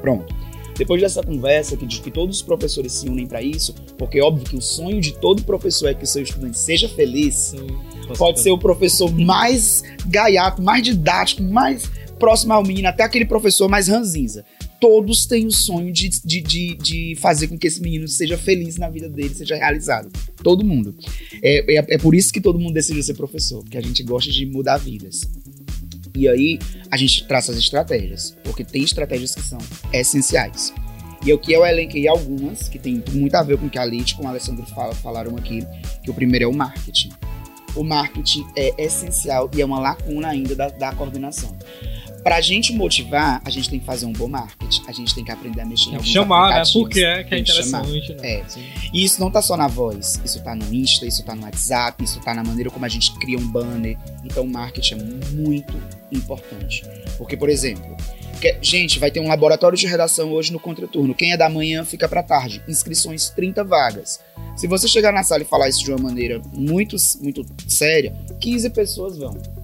[0.00, 0.32] Pronto.
[0.76, 4.22] Depois dessa conversa, que, de que todos os professores se unem para isso, porque é
[4.22, 7.66] óbvio que o sonho de todo professor é que o seu estudante seja feliz, Sim,
[8.16, 13.68] pode ser o professor mais gaiato, mais didático, mais próximo ao menino, até aquele professor
[13.68, 14.44] mais ranzinza.
[14.78, 18.76] Todos têm o sonho de, de, de, de fazer com que esse menino seja feliz
[18.76, 20.10] na vida dele, seja realizado.
[20.42, 20.94] Todo mundo.
[21.42, 24.30] É, é, é por isso que todo mundo decidiu ser professor, porque a gente gosta
[24.30, 25.22] de mudar vidas.
[26.16, 26.58] E aí
[26.90, 29.58] a gente traça as estratégias, porque tem estratégias que são
[29.92, 30.72] essenciais.
[31.24, 34.16] E que eu elenquei algumas, que tem muito a ver com o que a e
[34.16, 35.66] com o Alessandro fala- falaram aqui,
[36.02, 37.10] que o primeiro é o marketing.
[37.74, 41.54] O marketing é essencial e é uma lacuna ainda da, da coordenação.
[42.26, 44.82] Pra gente motivar, a gente tem que fazer um bom marketing.
[44.88, 46.62] A gente tem que aprender a mexer em chamar, né?
[46.72, 48.28] Porque é que é interessante, né?
[48.28, 48.44] É.
[48.92, 52.02] E isso não tá só na voz, isso tá no Insta, isso tá no WhatsApp,
[52.02, 53.96] isso tá na maneira como a gente cria um banner.
[54.24, 56.82] Então o marketing é muito importante.
[57.16, 57.96] Porque, por exemplo,
[58.60, 61.14] gente, vai ter um laboratório de redação hoje no contraturno.
[61.14, 62.60] Quem é da manhã fica pra tarde.
[62.66, 64.18] Inscrições 30 vagas.
[64.56, 68.70] Se você chegar na sala e falar isso de uma maneira muito, muito séria, 15
[68.70, 69.55] pessoas vão.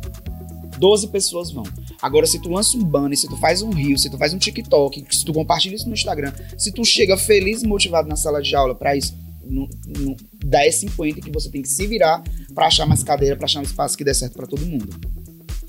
[0.82, 1.62] 12 pessoas vão.
[2.02, 4.38] Agora, se tu lança um banner, se tu faz um reel, se tu faz um
[4.38, 8.42] TikTok, se tu compartilha isso no Instagram, se tu chega feliz e motivado na sala
[8.42, 12.20] de aula pra isso, no, no 10, 50 que você tem que se virar
[12.52, 14.90] pra achar mais cadeira, pra achar um espaço que dê certo pra todo mundo.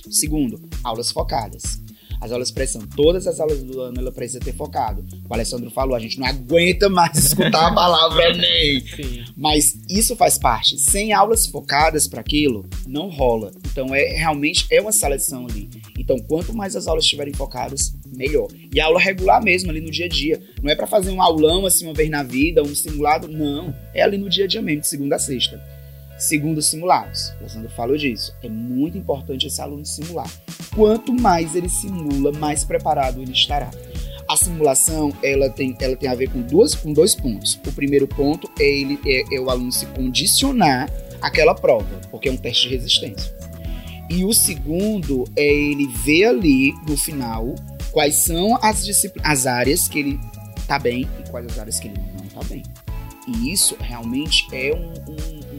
[0.10, 1.80] Segundo, aulas focadas.
[2.24, 5.06] As aulas precisam, todas as aulas do ano ela precisa ter focado.
[5.30, 8.80] O Alessandro falou, a gente não aguenta mais escutar a palavra Enem.
[8.80, 9.26] Sim.
[9.36, 10.80] Mas isso faz parte.
[10.80, 13.52] Sem aulas focadas para aquilo, não rola.
[13.70, 15.70] Então é realmente é uma seleção ali.
[16.00, 18.48] Então quanto mais as aulas estiverem focadas, melhor.
[18.74, 20.42] E a aula regular mesmo ali no dia a dia.
[20.62, 23.76] Não é para fazer um aulão assim uma vez na vida, um simulado, não.
[23.94, 25.62] É ali no dia a dia mesmo, de segunda a sexta.
[26.18, 28.34] Segundo os simulados, o Alessandro falou disso.
[28.42, 30.30] É muito importante esse aluno simular.
[30.76, 33.70] Quanto mais ele simula, mais preparado ele estará.
[34.30, 37.60] A simulação ela tem, ela tem a ver com, duas, com dois pontos.
[37.68, 40.90] O primeiro ponto é, ele, é, é o aluno se condicionar
[41.22, 43.36] àquela prova, porque é um teste de resistência.
[44.10, 47.54] E o segundo é ele ver ali no final
[47.92, 48.86] quais são as,
[49.24, 50.20] as áreas que ele
[50.68, 52.64] tá bem e quais as áreas que ele não tá bem.
[53.28, 55.53] E isso realmente é um- um-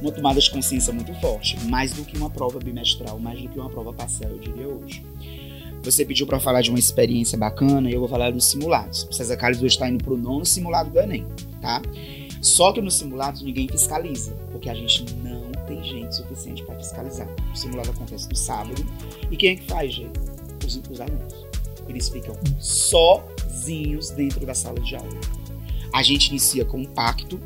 [0.00, 3.58] uma tomada de consciência muito forte, mais do que uma prova bimestral, mais do que
[3.58, 5.04] uma prova parcial, eu diria hoje.
[5.82, 9.04] Você pediu para falar de uma experiência bacana e eu vou falar dos simulados.
[9.04, 11.26] O César Carlos hoje está indo para o nono simulado do Enem,
[11.60, 11.80] tá?
[12.42, 17.28] Só que nos simulados ninguém fiscaliza, porque a gente não tem gente suficiente para fiscalizar.
[17.52, 18.84] O simulado acontece no sábado
[19.30, 20.18] e quem é que faz, gente?
[20.66, 21.46] Os, os alunos.
[21.88, 25.08] Eles ficam sozinhos dentro da sala de aula.
[25.92, 27.40] A gente inicia com um pacto,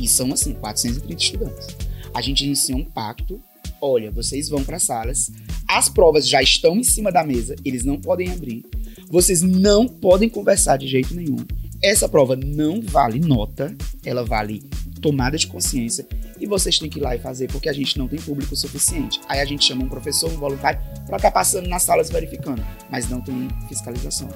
[0.00, 1.76] e são assim, 430 estudantes.
[2.14, 3.40] A gente inicia um pacto,
[3.80, 5.30] olha, vocês vão para salas,
[5.68, 8.64] as provas já estão em cima da mesa, eles não podem abrir,
[9.10, 11.36] vocês não podem conversar de jeito nenhum.
[11.82, 14.62] Essa prova não vale nota, ela vale
[15.02, 16.06] tomada de consciência
[16.40, 19.20] e vocês têm que ir lá e fazer porque a gente não tem público suficiente.
[19.28, 23.10] Aí a gente chama um professor, um voluntário, para estar passando nas salas verificando, mas
[23.10, 24.28] não tem fiscalização.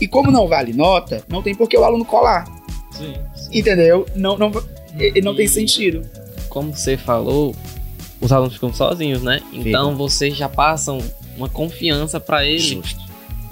[0.00, 2.46] E como não vale nota, não tem por que o aluno colar,
[2.92, 3.12] Sim.
[3.36, 3.58] sim.
[3.58, 4.06] entendeu?
[4.16, 4.50] Não, não,
[4.98, 6.08] e- não tem sentido.
[6.58, 7.54] Como você falou,
[8.20, 9.40] os alunos ficam sozinhos, né?
[9.52, 10.98] Então vocês já passam
[11.36, 12.64] uma confiança pra eles.
[12.64, 13.00] Justo.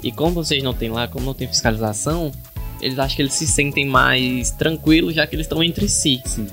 [0.03, 2.33] E como vocês não têm lá, como não tem fiscalização,
[2.81, 6.21] eles acham que eles se sentem mais tranquilos já que eles estão entre si.
[6.25, 6.47] Sim.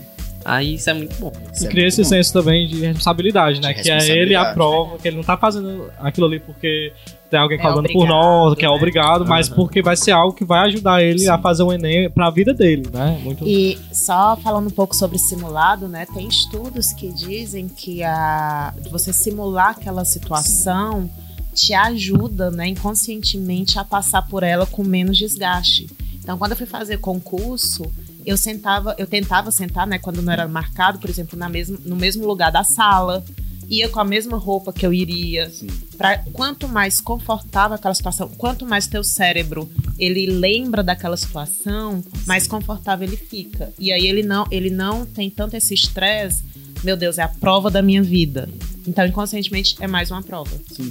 [0.45, 1.33] Aí isso é muito bom.
[1.53, 2.09] isso E é cria esse bom.
[2.09, 3.73] senso também de responsabilidade, né?
[3.73, 6.93] De que é ele a prova, que ele não tá fazendo aquilo ali porque
[7.31, 8.75] tem alguém É cobrando por nós, que é né?
[8.75, 9.57] obrigado, mas Aham.
[9.57, 11.29] porque vai ser algo que vai ajudar ele Sim.
[11.29, 13.19] a fazer o Enem pra vida dele, né?
[13.23, 16.07] Muito E só falando um pouco sobre simulado, né?
[16.15, 21.09] Tem estudos que dizem que a você simular aquela situação
[21.55, 25.87] te ajuda, né, inconscientemente a passar por ela com menos desgaste.
[26.17, 27.85] Então, quando eu fui fazer concurso,
[28.25, 31.97] eu sentava, eu tentava sentar, né, quando não era marcado, por exemplo, na mesmo, no
[31.97, 33.25] mesmo lugar da sala,
[33.69, 35.51] ia com a mesma roupa que eu iria.
[35.97, 42.47] Pra, quanto mais confortável aquela situação, quanto mais teu cérebro ele lembra daquela situação, mais
[42.47, 43.73] confortável ele fica.
[43.79, 46.45] E aí ele não, ele não tem tanto esse estresse.
[46.83, 48.49] Meu Deus, é a prova da minha vida.
[48.87, 50.51] Então, inconscientemente, é mais uma prova.
[50.71, 50.91] Sim.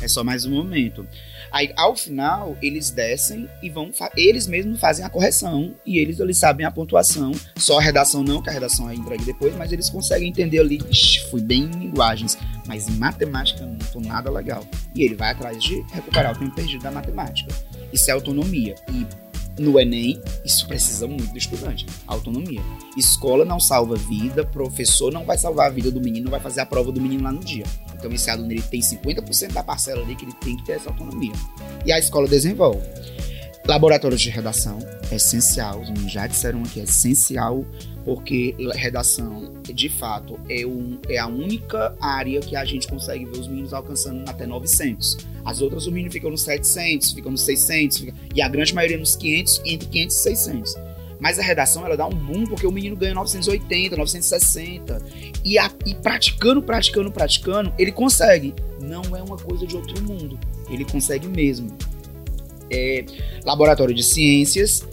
[0.00, 1.06] É só mais um momento.
[1.52, 3.90] Aí, ao final, eles descem e vão.
[4.16, 5.74] Eles mesmos fazem a correção.
[5.84, 7.32] E eles, eles sabem a pontuação.
[7.56, 10.80] Só a redação não, que a redação é entregue depois, mas eles conseguem entender ali.
[10.90, 12.38] Ixi, fui bem em linguagens.
[12.66, 14.66] Mas em matemática não tô nada legal.
[14.94, 17.54] E ele vai atrás de recuperar o tempo perdido da matemática.
[17.92, 18.74] Isso é autonomia.
[18.90, 19.06] E
[19.60, 21.86] no Enem, isso precisa muito do estudante.
[22.06, 22.62] Autonomia.
[22.96, 26.66] Escola não salva vida, professor não vai salvar a vida do menino, vai fazer a
[26.66, 27.64] prova do menino lá no dia.
[28.02, 30.90] Então esse aluno ele tem 50% da parcela ali que ele tem que ter essa
[30.90, 31.32] autonomia.
[31.86, 32.80] E a escola desenvolve.
[33.64, 37.64] Laboratórios de redação, é essencial, os meninos já disseram aqui, é essencial,
[38.04, 43.38] porque redação, de fato, é, um, é a única área que a gente consegue ver
[43.38, 45.16] os meninos alcançando até 900.
[45.44, 48.98] As outras, os meninos ficam nos 700, ficam nos 600, fica- e a grande maioria
[48.98, 50.74] nos 500, entre 500 e 600.
[51.22, 55.00] Mas a redação, ela dá um boom, porque o menino ganha 980, 960,
[55.44, 58.52] e, a- e praticando, praticando, praticando, ele consegue.
[58.80, 60.36] Não é uma coisa de outro mundo.
[60.68, 61.68] Ele consegue mesmo.
[62.70, 63.04] É,
[63.44, 64.84] laboratório de ciências.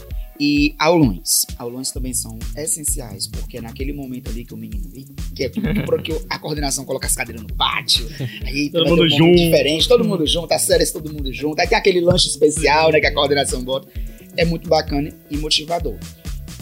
[0.41, 1.45] E aulões.
[1.57, 4.89] Aulões também são essenciais, porque é naquele momento ali que o menino
[5.35, 5.49] que é
[5.85, 8.07] porque a coordenação coloca as cadeiras no pátio,
[8.45, 9.35] aí Todo mundo um junto.
[9.35, 13.01] diferente, todo mundo junto, as séries todo mundo junto, aí tem aquele lanche especial, né,
[13.01, 13.89] que a coordenação bota.
[14.37, 15.97] É muito bacana e motivador.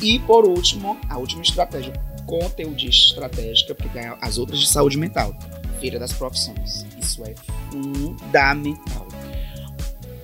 [0.02, 1.94] E por último, a última estratégia,
[2.26, 5.38] conteudista estratégica, tem as outras de saúde mental.
[5.80, 6.86] Feira das profissões.
[7.00, 7.34] Isso é
[7.72, 9.08] fundamental.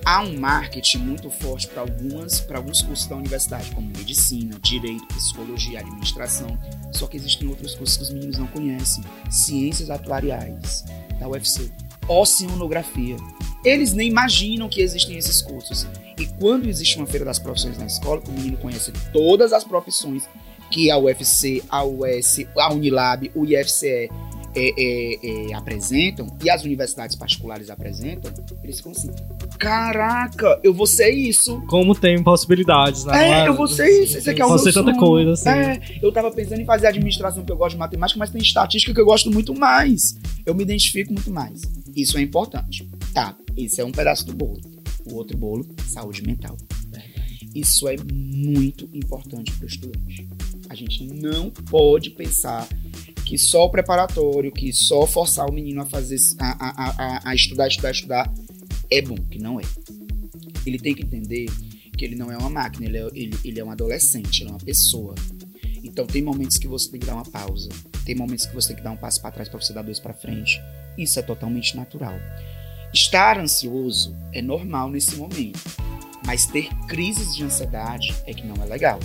[0.04, 5.06] Há um marketing muito forte para algumas, para alguns cursos da universidade, como medicina, direito,
[5.06, 6.58] psicologia, administração.
[6.92, 9.02] Só que existem outros cursos que os meninos não conhecem.
[9.30, 10.84] Ciências atuariais,
[11.18, 11.72] da UFC,
[12.08, 13.16] oceanografia.
[13.64, 15.86] Eles nem imaginam que existem esses cursos.
[16.18, 19.64] E quando existe uma feira das profissões na escola, que o menino conhece todas as
[19.64, 20.28] profissões
[20.70, 24.10] que a UFC, a US, a Unilab, o IFCE
[24.56, 28.32] é, é, é, apresentam e as universidades particulares apresentam,
[28.62, 29.10] eles ficam assim:
[29.58, 31.60] caraca, eu vou ser isso.
[31.66, 33.42] Como tem possibilidades, né?
[33.42, 34.18] É, eu vou ser isso.
[34.18, 35.48] Esse aqui é o meu tanta coisa, assim.
[35.48, 38.94] É, eu tava pensando em fazer administração porque eu gosto de matemática, mas tem estatística
[38.94, 40.14] que eu gosto muito mais.
[40.46, 41.62] Eu me identifico muito mais.
[41.96, 42.88] Isso é importante.
[43.12, 44.60] Tá, esse é um pedaço do bolo.
[45.06, 46.56] O outro bolo, saúde mental.
[47.54, 50.28] Isso é muito importante para o estudante.
[50.68, 52.66] A gente não pode pensar
[53.24, 57.34] que só o preparatório, que só forçar o menino a fazer, a, a, a, a
[57.34, 58.34] estudar, estudar, estudar,
[58.90, 59.62] é bom, que não é.
[60.66, 61.46] Ele tem que entender
[61.96, 64.52] que ele não é uma máquina, ele é, ele, ele é um adolescente, ele é
[64.52, 65.14] uma pessoa.
[65.84, 67.68] Então tem momentos que você tem que dar uma pausa,
[68.06, 70.00] tem momentos que você tem que dar um passo para trás para você dar dois
[70.00, 70.60] para frente.
[70.96, 72.14] Isso é totalmente natural.
[72.92, 75.60] Estar ansioso é normal nesse momento,
[76.24, 78.98] mas ter crises de ansiedade é que não é legal.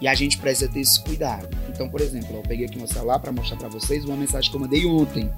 [0.00, 1.48] E a gente precisa ter esse cuidado.
[1.68, 4.56] Então, por exemplo, eu peguei aqui meu celular para mostrar para vocês uma mensagem que
[4.56, 5.30] eu mandei ontem.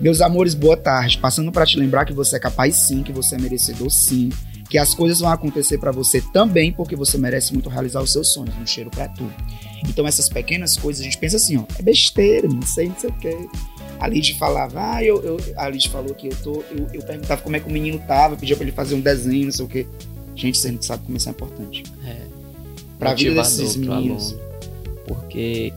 [0.00, 1.18] Meus amores, boa tarde.
[1.18, 4.28] Passando para te lembrar que você é capaz sim, que você é merecedor sim,
[4.76, 8.34] que as coisas vão acontecer para você também, porque você merece muito realizar os seus
[8.34, 8.54] sonhos.
[8.60, 9.24] Um cheiro para tu.
[9.88, 13.08] Então, essas pequenas coisas, a gente pensa assim, ó, é besteira, não sei, não sei
[13.08, 13.48] o quê.
[13.98, 16.62] A Lid falava, ah, eu, eu, a Lid falou que eu tô.
[16.70, 19.46] Eu, eu perguntava como é que o menino tava, pedia para ele fazer um desenho,
[19.46, 19.86] não sei o quê.
[20.34, 21.82] Gente, você não sabe como isso é importante.
[22.04, 22.26] É,
[22.98, 24.36] Pra vida desses meninos.
[25.06, 25.72] Porque,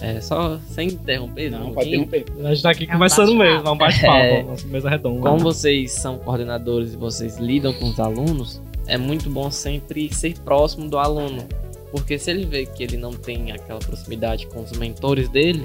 [0.00, 2.24] é, só sem interromper, Não, um pode interromper.
[2.46, 3.52] A gente tá aqui É um conversando bate-papo.
[3.54, 4.42] mesmo, é um bate-papo, É.
[4.42, 5.20] nossa mesa redonda.
[5.30, 10.38] Como vocês são coordenadores e vocês lidam com os alunos, é muito bom sempre ser
[10.40, 11.46] próximo do aluno.
[11.90, 15.64] Porque se ele vê que ele não tem aquela proximidade com os mentores dele,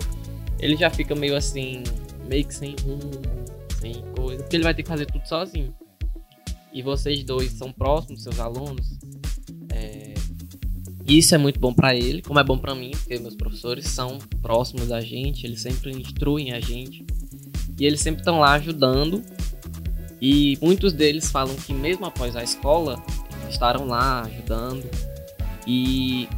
[0.60, 1.84] ele já fica meio assim,
[2.30, 3.12] meio que sem rumo,
[3.80, 5.74] sem coisa, porque ele vai ter que fazer tudo sozinho.
[6.72, 8.98] E vocês dois são próximos dos seus alunos.
[11.08, 14.18] Isso é muito bom pra ele, como é bom pra mim, porque meus professores são
[14.42, 17.06] próximos da gente, eles sempre instruem a gente.
[17.80, 19.24] E eles sempre estão lá ajudando
[20.22, 23.04] e muitos deles falam que mesmo após a escola,
[23.50, 24.84] estarão lá ajudando.
[25.66, 26.30] E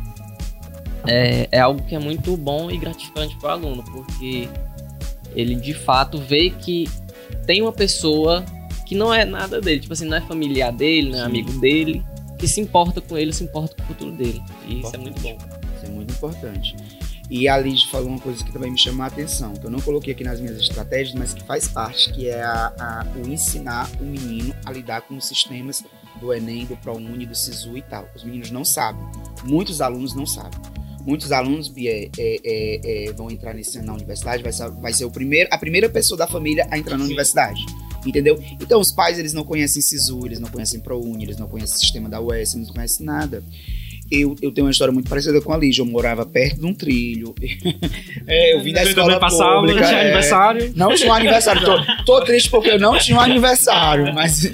[1.05, 4.47] é, é algo que é muito bom e gratificante para o aluno, porque
[5.35, 6.89] ele de fato vê que
[7.45, 8.45] tem uma pessoa
[8.85, 11.27] que não é nada dele, tipo assim, não é familiar dele, não é Sim.
[11.27, 12.03] amigo dele,
[12.43, 14.43] que se importa com ele, se importa com o futuro dele.
[14.67, 15.37] E isso é muito bom.
[15.77, 16.75] Isso é muito importante.
[17.29, 19.79] E a Liz falou uma coisa que também me chamou a atenção, que eu não
[19.79, 23.89] coloquei aqui nas minhas estratégias, mas que faz parte, que é a, a- o ensinar
[24.01, 25.85] o menino a lidar com os sistemas
[26.19, 28.09] do Enem, do ProUni, do SISU e tal.
[28.13, 29.01] Os meninos não sabem.
[29.45, 30.59] Muitos alunos não sabem.
[31.05, 34.91] Muitos alunos, Bia, é, é, é, vão entrar nesse ano na universidade, vai ser, vai
[34.93, 37.61] ser o primeiro, a primeira pessoa da família a entrar na universidade.
[38.05, 38.41] Entendeu?
[38.59, 41.79] Então, os pais, eles não conhecem SISU, eles não conhecem ProUni, eles não conhecem o
[41.79, 43.43] sistema da UES, eles não conhecem nada.
[44.11, 45.81] Eu, eu tenho uma história muito parecida com a Lígia.
[45.81, 47.33] Eu morava perto de um trilho.
[48.27, 49.87] é, eu vim da Eu escola passava, pública.
[49.87, 50.01] tinha é.
[50.01, 50.73] aniversário.
[50.75, 51.61] Não tinha um aniversário.
[51.63, 54.51] Tô, tô triste porque eu não tinha um aniversário, mas,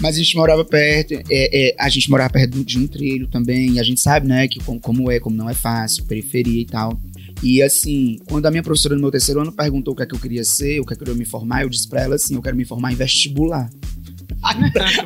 [0.00, 1.14] mas a gente morava perto.
[1.14, 3.72] é, é, a gente morava perto de um trilho também.
[3.72, 6.66] E a gente sabe, né, que como, como é, como não é fácil, periferia e
[6.66, 7.00] tal.
[7.42, 10.14] E assim, quando a minha professora no meu terceiro ano perguntou o que é que
[10.14, 12.16] eu queria ser, o que é que eu queria me formar, eu disse pra ela
[12.16, 13.70] assim: eu quero me formar em vestibular.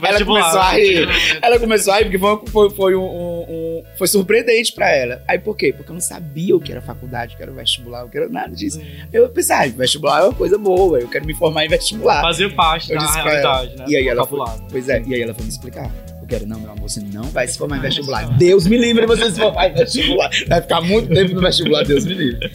[0.03, 1.09] Ela começou a rir.
[1.43, 5.22] Ela começou a rir porque foi, foi, foi um, um- foi surpreendente pra ela.
[5.28, 5.72] Aí por quê?
[5.72, 8.28] Porque eu não sabia o que era faculdade, o que era vestibular, o que era
[8.28, 8.80] nada disso.
[9.12, 12.20] Eu pensei, ah, vestibular é uma coisa boa, eu quero me formar em vestibular.
[12.20, 13.85] Fazia parte Eu da realidade, né?
[13.89, 14.64] E aí ela Vocabulário.
[14.70, 15.91] Pois é, e aí ela foi me explicar.
[16.20, 18.26] Eu quero, não, meu amor, você não vai se formar em vestibular.
[18.39, 20.30] Deus me livre de você se formar em vestibular.
[20.49, 22.51] Vai ficar muito tempo no vestibular, Deus me livre.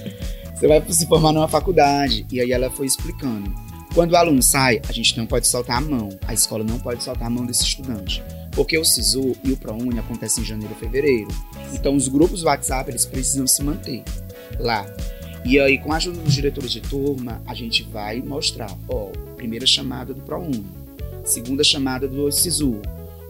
[0.56, 2.26] Você vai se formar numa faculdade.
[2.32, 3.54] E aí ela foi explicando.
[3.94, 6.10] Quando o aluno sai, a gente não pode soltar a mão.
[6.28, 8.24] A escola não pode soltar a mão desse estudante.
[8.52, 11.30] Porque o SISU e o ProUni acontecem em janeiro e fevereiro.
[11.74, 14.04] Então os grupos WhatsApp, eles precisam se manter
[14.60, 14.86] lá.
[15.46, 19.66] E aí, com a ajuda dos diretores de turma, a gente vai mostrar, ó, primeira
[19.66, 20.66] chamada do ProUni,
[21.24, 22.82] segunda chamada do SISU.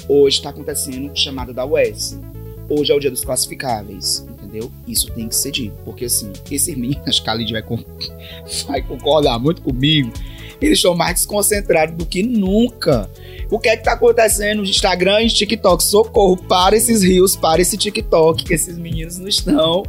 [0.07, 2.19] Hoje está acontecendo chamada da UES.
[2.67, 4.71] hoje é o dia dos classificáveis, entendeu?
[4.87, 5.75] Isso tem que ser dito.
[5.85, 7.63] Porque assim, esses meninos, acho que a Lid vai,
[8.67, 10.11] vai concordar muito comigo,
[10.61, 13.09] eles estão mais desconcentrados do que nunca.
[13.49, 15.83] O que é que tá acontecendo no Instagram e TikTok?
[15.83, 19.83] Socorro, para esses rios, para esse TikTok, que esses meninos não estão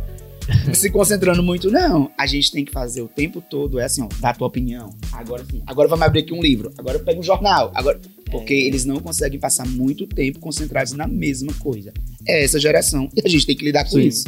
[0.72, 2.10] se concentrando muito, não.
[2.18, 4.90] A gente tem que fazer o tempo todo, é assim, ó, dá a tua opinião.
[5.12, 8.00] Agora sim, agora vamos abrir aqui um livro, agora eu pego um jornal, agora.
[8.30, 11.92] Porque eles não conseguem passar muito tempo concentrados na mesma coisa.
[12.24, 14.06] É essa geração e a gente tem que lidar com Sim.
[14.06, 14.24] isso.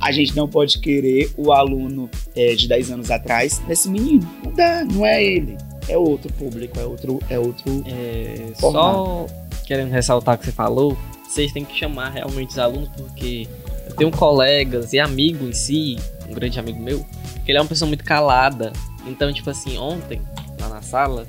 [0.00, 4.28] A gente não pode querer o aluno é, de 10 anos atrás desse menino.
[4.42, 5.56] Não dá, não é ele.
[5.88, 7.18] É outro público, é outro.
[7.28, 9.26] É outro É, só
[9.66, 10.98] querendo ressaltar o que você falou,
[11.28, 13.46] vocês têm que chamar realmente os alunos, porque
[13.86, 15.96] eu tenho colegas e amigo em si,
[16.28, 17.06] um grande amigo meu,
[17.44, 18.72] que ele é uma pessoa muito calada.
[19.06, 20.20] Então, tipo assim, ontem,
[20.60, 21.24] lá na sala,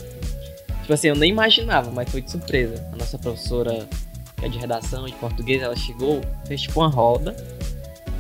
[0.82, 2.84] tipo assim, eu nem imaginava, mas foi de surpresa.
[2.91, 3.88] A nossa professora
[4.41, 7.38] que é de redação, de português, ela chegou, fez tipo uma roda.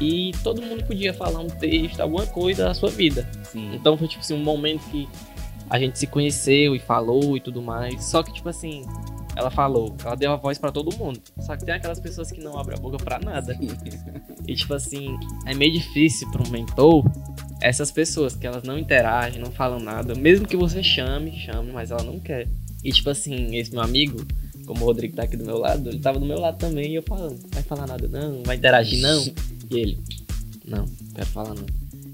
[0.01, 3.29] E todo mundo podia falar um texto, alguma coisa da sua vida.
[3.43, 3.75] Sim.
[3.75, 5.07] Então foi tipo assim, um momento que
[5.69, 8.03] a gente se conheceu e falou e tudo mais.
[8.03, 8.83] Só que, tipo assim,
[9.35, 11.21] ela falou, ela deu a voz pra todo mundo.
[11.39, 13.57] Só que tem aquelas pessoas que não abrem a boca pra nada.
[14.47, 17.05] E tipo assim, é meio difícil pra um mentor
[17.61, 20.15] essas pessoas que elas não interagem, não falam nada.
[20.15, 22.47] Mesmo que você chame, chame, mas ela não quer.
[22.83, 24.25] E tipo assim, esse meu amigo,
[24.65, 26.95] como o Rodrigo tá aqui do meu lado, ele tava do meu lado também e
[26.95, 29.23] eu falando, vai falar nada não, não vai interagir não.
[29.71, 29.99] E ele,
[30.65, 31.65] não, não quero falar não.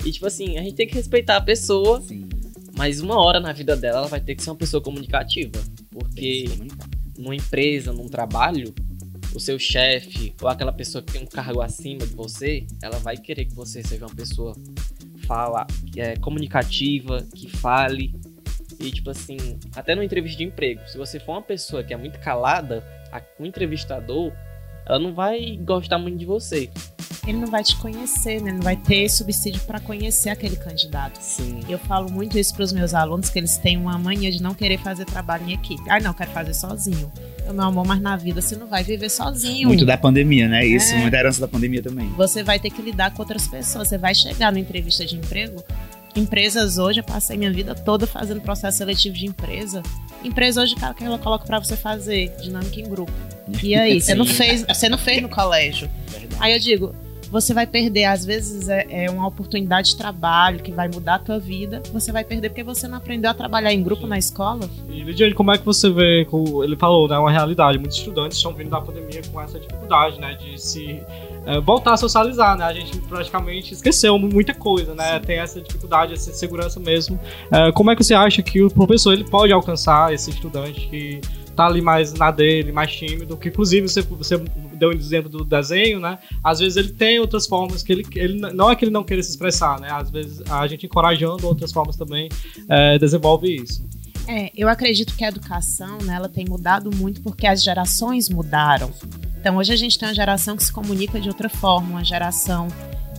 [0.06, 2.30] E tipo assim, a gente tem que respeitar a pessoa, Sim.
[2.76, 5.60] mas uma hora na vida dela ela vai ter que ser uma pessoa comunicativa.
[5.90, 6.46] Porque
[7.18, 8.74] numa empresa, num trabalho,
[9.36, 13.18] o seu chefe ou aquela pessoa que tem um cargo acima de você, ela vai
[13.18, 14.56] querer que você seja uma pessoa
[15.26, 18.14] fala, que é comunicativa, que fale.
[18.80, 19.38] E tipo assim,
[19.76, 22.84] até numa entrevista de emprego, se você for uma pessoa que é muito calada,
[23.40, 24.32] o entrevistador,
[24.86, 26.70] ela não vai gostar muito de você.
[27.28, 28.54] Ele não vai te conhecer, né?
[28.54, 31.20] Não vai ter subsídio para conhecer aquele candidato.
[31.22, 31.60] Sim.
[31.68, 34.54] Eu falo muito isso para os meus alunos, que eles têm uma mania de não
[34.54, 35.84] querer fazer trabalho em equipe.
[35.90, 37.12] Ah, não, quero fazer sozinho.
[37.46, 39.68] Eu, meu amor, mas na vida você não vai viver sozinho.
[39.68, 40.66] Muito da pandemia, né?
[40.66, 41.00] Isso, É.
[41.00, 42.08] muita herança da pandemia também.
[42.16, 43.90] Você vai ter que lidar com outras pessoas.
[43.90, 45.62] Você vai chegar na entrevista de emprego.
[46.16, 49.84] Empresas hoje, eu passei minha vida toda fazendo processo seletivo de empresa.
[50.24, 53.12] Empresa hoje, cara, que ela coloca para você fazer dinâmica em grupo.
[53.62, 55.90] E aí, você não fez, você não fez no colégio.
[56.40, 56.96] Aí eu digo,
[57.32, 61.20] você vai perder, às vezes é, é uma oportunidade de trabalho que vai mudar a
[61.20, 61.82] tua vida.
[61.92, 64.70] Você vai perder porque você não aprendeu a trabalhar em grupo na escola.
[64.90, 66.28] E Lidiane, como é que você vê,
[66.64, 70.36] ele falou, né, uma realidade, muitos estudantes estão vindo da pandemia com essa dificuldade, né,
[70.36, 71.02] de se
[71.46, 76.14] é, voltar a socializar, né, a gente praticamente esqueceu muita coisa, né, tem essa dificuldade,
[76.14, 77.20] essa insegurança mesmo.
[77.52, 81.22] É, como é que você acha que o professor, ele pode alcançar esse estudante que
[81.58, 84.38] tá ali mais na dele, mais tímido, que inclusive você, você
[84.74, 88.40] deu um exemplo do desenho, né, às vezes ele tem outras formas que ele, ele
[88.54, 91.74] não é que ele não queira se expressar, né, às vezes a gente encorajando outras
[91.74, 92.30] formas também
[92.70, 93.84] é, desenvolve isso.
[94.28, 98.92] É, eu acredito que a educação, né, ela tem mudado muito porque as gerações mudaram.
[99.40, 102.68] Então hoje a gente tem uma geração que se comunica de outra forma, uma geração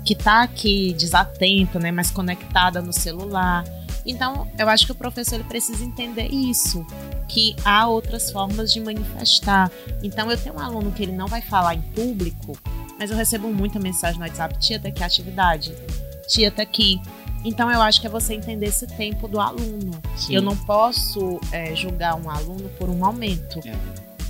[0.04, 3.64] que tá aqui desatenta, né, mais conectada no celular.
[4.08, 6.84] Então, eu acho que o professor ele precisa entender isso,
[7.28, 9.70] que há outras formas de manifestar.
[10.02, 12.58] Então, eu tenho um aluno que ele não vai falar em público,
[12.98, 15.74] mas eu recebo muita mensagem no WhatsApp, tia, tá aqui a atividade.
[16.26, 17.00] Tia, tá aqui.
[17.44, 19.92] Então, eu acho que é você entender esse tempo do aluno.
[20.28, 23.60] Eu não posso é, julgar um aluno por um momento.
[23.64, 23.76] É.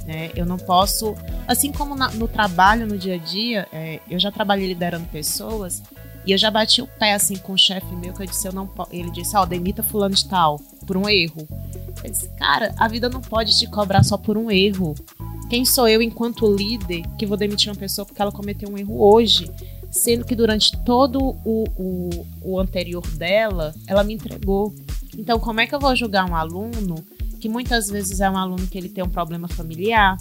[0.07, 0.31] né?
[0.35, 1.15] Eu não posso.
[1.47, 5.83] Assim como na- no trabalho, no dia a dia, é, eu já trabalhei liderando pessoas
[6.29, 8.53] e eu já bati o pé assim com o chefe meu que eu disse: eu
[8.53, 11.49] não po-" Ele disse: Ó, demita Fulano de Tal por um erro.
[12.05, 14.95] Eu disse: Cara, a vida não pode te cobrar só por um erro.
[15.49, 19.03] Quem sou eu, enquanto líder, que vou demitir uma pessoa porque ela cometeu um erro
[19.03, 19.51] hoje?
[19.91, 24.75] Sendo que durante todo o, o, o anterior dela, ela me entregou.
[25.17, 26.97] Então, como é que eu vou julgar um aluno
[27.41, 30.19] que muitas vezes é um aluno que ele tem um problema familiar?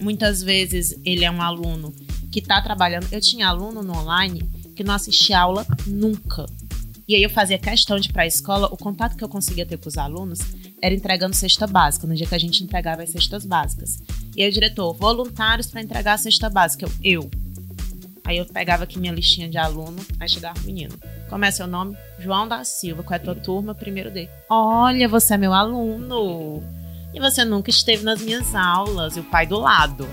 [0.00, 1.92] Muitas vezes ele é um aluno
[2.30, 3.08] que está trabalhando.
[3.10, 6.46] Eu tinha aluno no online que não assistia aula nunca.
[7.08, 9.66] E aí eu fazia questão de ir para a escola, o contato que eu conseguia
[9.66, 10.38] ter com os alunos
[10.80, 13.98] era entregando cesta básica, no dia que a gente entregava as cestas básicas.
[14.36, 16.86] E aí o diretor, voluntários para entregar a cesta básica.
[16.86, 17.30] Eu, eu.
[18.24, 20.96] Aí eu pegava aqui minha listinha de aluno, aí chegava o menino.
[21.28, 21.96] Como é seu nome?
[22.20, 23.02] João da Silva.
[23.02, 23.74] Qual é a tua turma?
[23.74, 24.28] Primeiro D.
[24.48, 26.62] Olha, você é meu aluno.
[27.12, 29.16] E você nunca esteve nas minhas aulas.
[29.16, 30.06] E o pai do lado.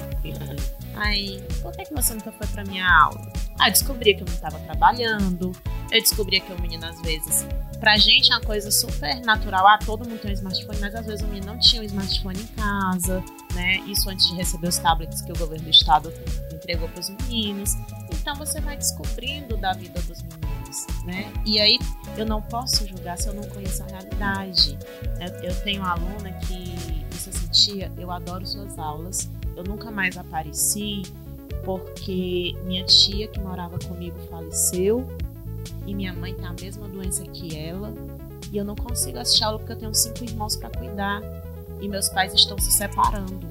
[0.95, 3.44] Aí, por que, que você nunca foi pra minha aula?
[3.59, 5.51] Ah, eu descobri que eu não estava trabalhando.
[5.91, 7.45] Eu descobria que o menino, às vezes,
[7.79, 9.67] pra gente é uma coisa super natural.
[9.67, 12.41] Ah, todo mundo tem um smartphone, mas às vezes o menino não tinha um smartphone
[12.41, 13.77] em casa, né?
[13.87, 16.11] Isso antes de receber os tablets que o governo do estado
[16.51, 17.75] entregou para os meninos.
[18.11, 21.31] Então você vai descobrindo da vida dos meninos, né?
[21.45, 21.77] E aí
[22.17, 24.77] eu não posso julgar se eu não conheço a realidade.
[25.43, 30.17] Eu tenho uma aluna que disse assim, tia, eu adoro suas aulas, eu nunca mais
[30.17, 31.03] apareci
[31.65, 35.05] porque minha tia que morava comigo faleceu
[35.85, 37.91] e minha mãe tem a mesma doença que ela
[38.51, 41.21] e eu não consigo assistir aula porque eu tenho cinco irmãos para cuidar
[41.81, 43.47] e meus pais estão se separando.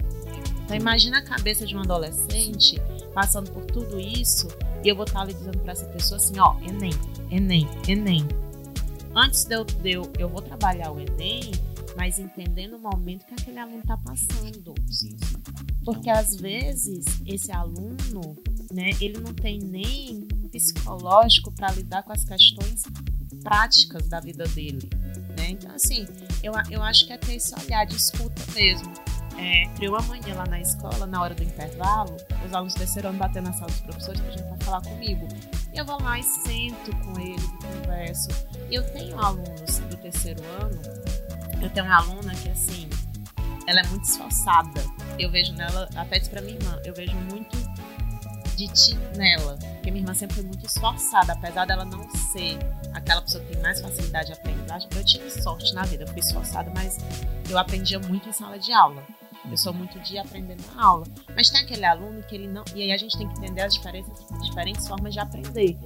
[0.64, 2.80] Então imagina a cabeça de um adolescente
[3.12, 4.48] passando por tudo isso
[4.82, 6.92] e eu vou estar ali dizendo para essa pessoa assim, ó, Enem,
[7.30, 8.26] Enem, Enem.
[9.14, 11.52] Antes de eu, eu, vou trabalhar o Enem,
[11.96, 14.74] mas entendendo o momento que aquele aluno está passando.
[15.84, 18.36] Porque às vezes esse aluno,
[18.72, 22.84] né, ele não tem nem psicológico para lidar com as questões
[23.42, 24.88] práticas da vida dele.
[25.36, 25.50] Né?
[25.50, 26.06] Então, assim,
[26.42, 28.92] eu, eu acho que é ter esse olhar de escuta mesmo.
[29.36, 32.16] É, criou uma manhã lá na escola, na hora do intervalo,
[32.46, 35.26] os alunos do terceiro ano batendo na sala dos professores para falar comigo.
[35.74, 38.28] Eu vou lá e sento com eles e converso.
[38.70, 40.80] Eu tenho alunos do terceiro ano,
[41.60, 42.88] eu tenho uma aluna que, assim,
[43.66, 44.80] ela é muito esforçada.
[45.18, 47.56] Eu vejo nela, até disse pra minha irmã, eu vejo muito
[48.56, 49.56] de ti nela.
[49.56, 52.58] Porque minha irmã sempre foi muito esforçada, apesar dela não ser
[52.92, 54.88] aquela pessoa que tem mais facilidade de aprendizagem.
[54.94, 56.98] Eu tive sorte na vida, eu fui esforçada, mas
[57.48, 59.04] eu aprendia muito em sala de aula.
[59.50, 61.06] Eu sou muito de aprender na aula.
[61.36, 62.64] Mas tem aquele aluno que ele não.
[62.74, 65.76] E aí a gente tem que entender as diferenças, diferentes formas de aprender.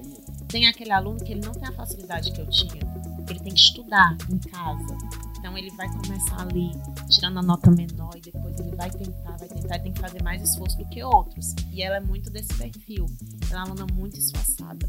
[0.47, 2.81] Tem aquele aluno que ele não tem a facilidade que eu tinha.
[3.29, 4.97] Ele tem que estudar em casa.
[5.39, 6.73] Então ele vai começar ali
[7.09, 10.23] tirando a nota menor e depois ele vai tentar, vai tentar e tem que fazer
[10.23, 11.55] mais esforço do que outros.
[11.73, 13.07] E ela é muito desse perfil.
[13.51, 14.87] Ela é uma aluna muito esforçada.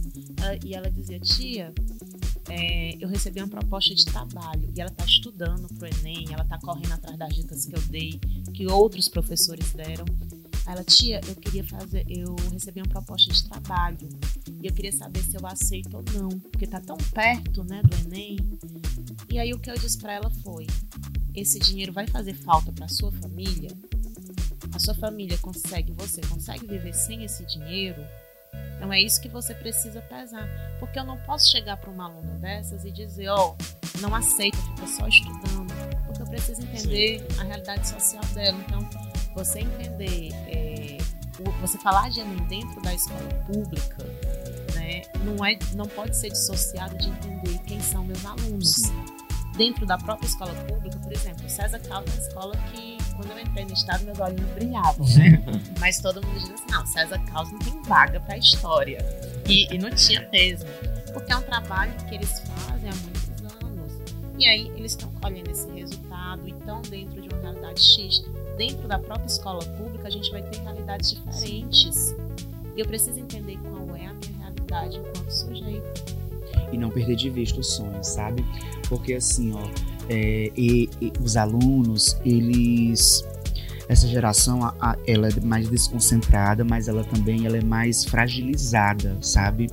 [0.64, 1.74] e ela dizia, tia,
[2.50, 6.44] é, eu recebi uma proposta de trabalho e ela está estudando para o Enem, ela
[6.44, 8.20] está correndo atrás das dicas que eu dei,
[8.54, 10.06] que outros professores deram.
[10.70, 14.08] Ela, tia, eu queria fazer, eu recebi uma proposta de trabalho
[14.62, 17.98] e eu queria saber se eu aceito ou não, porque tá tão perto, né, do
[18.06, 18.38] Enem.
[19.32, 20.68] E aí o que eu disse para ela foi:
[21.34, 23.72] esse dinheiro vai fazer falta para sua família?
[24.72, 28.06] A sua família consegue, você consegue viver sem esse dinheiro?
[28.76, 30.48] Então é isso que você precisa pesar,
[30.80, 34.58] porque eu não posso chegar para uma aluna dessas e dizer, ó, oh, não aceita,
[34.58, 35.74] fica só estudando,
[36.06, 37.40] porque eu preciso entender Sim.
[37.40, 38.64] a realidade social dela.
[38.68, 39.09] Então,
[39.40, 40.98] você entender, é,
[41.62, 44.04] você falar de Enem dentro da escola pública,
[44.76, 48.74] né, não é, não pode ser dissociado de entender quem são meus alunos.
[48.74, 49.06] Sim.
[49.56, 53.40] Dentro da própria escola pública, por exemplo, César Caldas é uma escola que quando eu
[53.40, 55.44] entrei no estado, meus olhinhos brilhavam, né?
[55.80, 59.00] Mas todo mundo diz assim: não, César Caos não tem vaga para história.
[59.46, 60.70] E, e não tinha mesmo.
[61.12, 63.94] Porque é um trabalho que eles fazem há muitos anos.
[64.38, 68.24] E aí eles estão colhendo esse resultado e estão dentro de uma realidade X.
[68.60, 72.14] Dentro da própria escola pública, a gente vai ter realidades diferentes.
[72.76, 76.18] E eu preciso entender qual é a minha realidade enquanto sujeito.
[76.70, 78.44] E não perder de vista os sonhos, sabe?
[78.90, 79.64] Porque assim, ó
[80.10, 83.24] é, e, e, os alunos, eles
[83.88, 84.60] essa geração
[85.08, 89.68] ela é mais desconcentrada, mas ela também ela é mais fragilizada, sabe?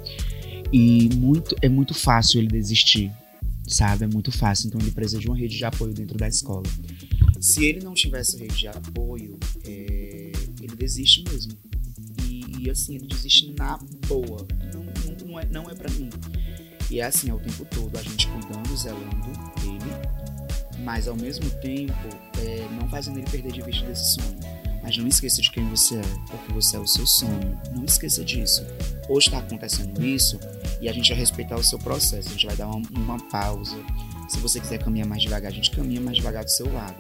[0.73, 3.11] E muito é muito fácil ele desistir,
[3.67, 4.05] sabe?
[4.05, 4.69] É muito fácil.
[4.69, 6.63] Então ele precisa de uma rede de apoio dentro da escola.
[7.47, 11.53] Se ele não tivesse rede de apoio, é, ele desiste mesmo.
[12.25, 13.79] E, e, assim ele desiste na
[14.09, 14.45] boa.
[14.75, 16.11] Não, não, não é, não é para mim.
[16.91, 21.49] E é assim, é o tempo todo, a gente cuidando, zelando dele, mas ao mesmo
[21.61, 21.93] tempo
[22.41, 24.39] é, não fazendo ele perder de vista desse sonho.
[24.83, 27.57] Mas não esqueça de quem você é, porque você é o seu sonho.
[27.73, 28.67] Não esqueça disso.
[29.09, 30.41] Hoje está acontecendo isso
[30.81, 32.27] e a gente vai respeitar o seu processo.
[32.29, 33.77] A gente vai dar uma, uma pausa.
[34.29, 36.97] Se você quiser caminhar mais devagar, a gente caminha mais devagar do seu lado.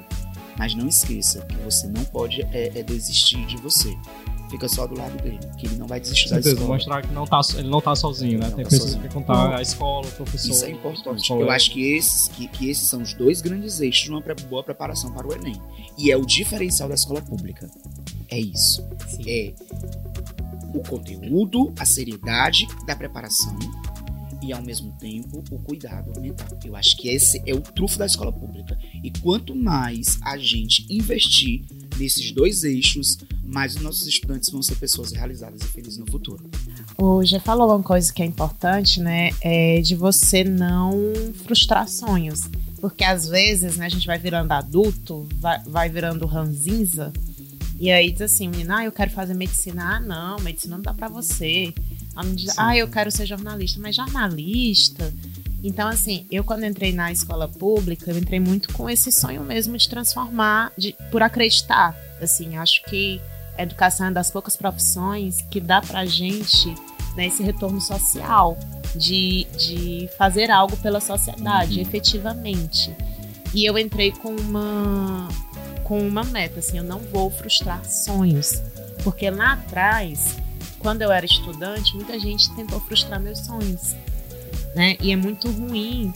[0.58, 3.96] Mas não esqueça que você não pode é, é desistir de você
[4.50, 6.66] fica só do lado dele, que ele não vai desistir da escola.
[6.66, 8.50] mostrar que não tá, ele não tá sozinho, né?
[8.50, 10.50] Tem tá pessoas que contar a escola, o professor.
[10.50, 11.30] Isso é importante.
[11.30, 14.62] Eu acho que esses, que, que esses são os dois grandes eixos de uma boa
[14.62, 15.60] preparação para o Enem.
[15.98, 17.68] E é o diferencial da escola pública.
[18.28, 18.86] É isso.
[19.08, 19.24] Sim.
[19.28, 19.52] É
[20.74, 23.56] o conteúdo, a seriedade da preparação
[24.46, 26.46] e ao mesmo tempo o cuidado mental.
[26.64, 28.78] Eu acho que esse é o trufo da escola pública.
[29.02, 31.64] E quanto mais a gente investir
[31.98, 36.48] nesses dois eixos, mais os nossos estudantes vão ser pessoas realizadas e felizes no futuro.
[36.96, 39.30] O já falou uma coisa que é importante, né?
[39.40, 40.92] É de você não
[41.44, 42.42] frustrar sonhos.
[42.80, 47.12] Porque às vezes, né, a gente vai virando adulto, vai, vai virando ranzinza,
[47.78, 49.96] e aí diz assim, menina, ah, eu quero fazer medicina.
[49.96, 51.74] Ah, não, medicina não dá para você
[52.14, 55.12] Ela não diz, ah, eu quero ser jornalista, mas jornalista.
[55.62, 59.76] Então, assim, eu quando entrei na escola pública, eu entrei muito com esse sonho mesmo
[59.76, 61.94] de transformar, de, por acreditar.
[62.20, 63.20] Assim, acho que
[63.58, 66.74] a educação é das poucas profissões que dá pra gente
[67.16, 68.56] né, esse retorno social,
[68.94, 71.82] de, de fazer algo pela sociedade, uhum.
[71.82, 72.94] efetivamente.
[73.54, 75.28] E eu entrei com uma,
[75.86, 78.60] com uma meta, assim, eu não vou frustrar sonhos.
[79.04, 80.36] Porque lá atrás,
[80.80, 83.94] quando eu era estudante, muita gente tentou frustrar meus sonhos.
[84.74, 84.96] Né?
[85.00, 86.12] E é muito ruim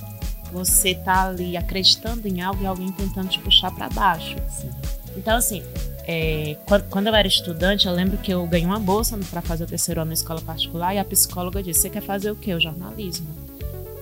[0.53, 4.35] você tá ali acreditando em algo e alguém tentando te puxar para baixo.
[4.49, 4.71] Sim.
[5.17, 5.63] Então, assim,
[6.05, 6.57] é,
[6.91, 10.01] quando, eu era estudante, eu lembro que eu ganhei uma bolsa para fazer o terceiro
[10.01, 12.53] ano na escola particular e a psicóloga disse: Você quer fazer o quê?
[12.53, 13.29] O jornalismo.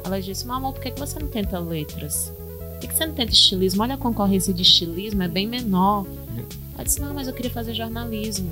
[0.02, 2.32] Ela disse: Mas, amor, por que você não tenta letras?
[2.78, 3.82] Por que, que você não tenta estilismo?
[3.82, 6.06] Olha a concorrência de estilismo, é bem menor.
[6.74, 8.48] Ela disse: Não, mas eu queria fazer jornalismo.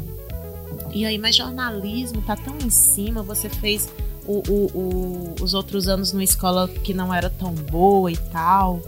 [0.92, 3.88] E aí, mas jornalismo tá tão em cima, você fez
[4.26, 8.82] o, o, o, os outros anos numa escola que não era tão boa e tal.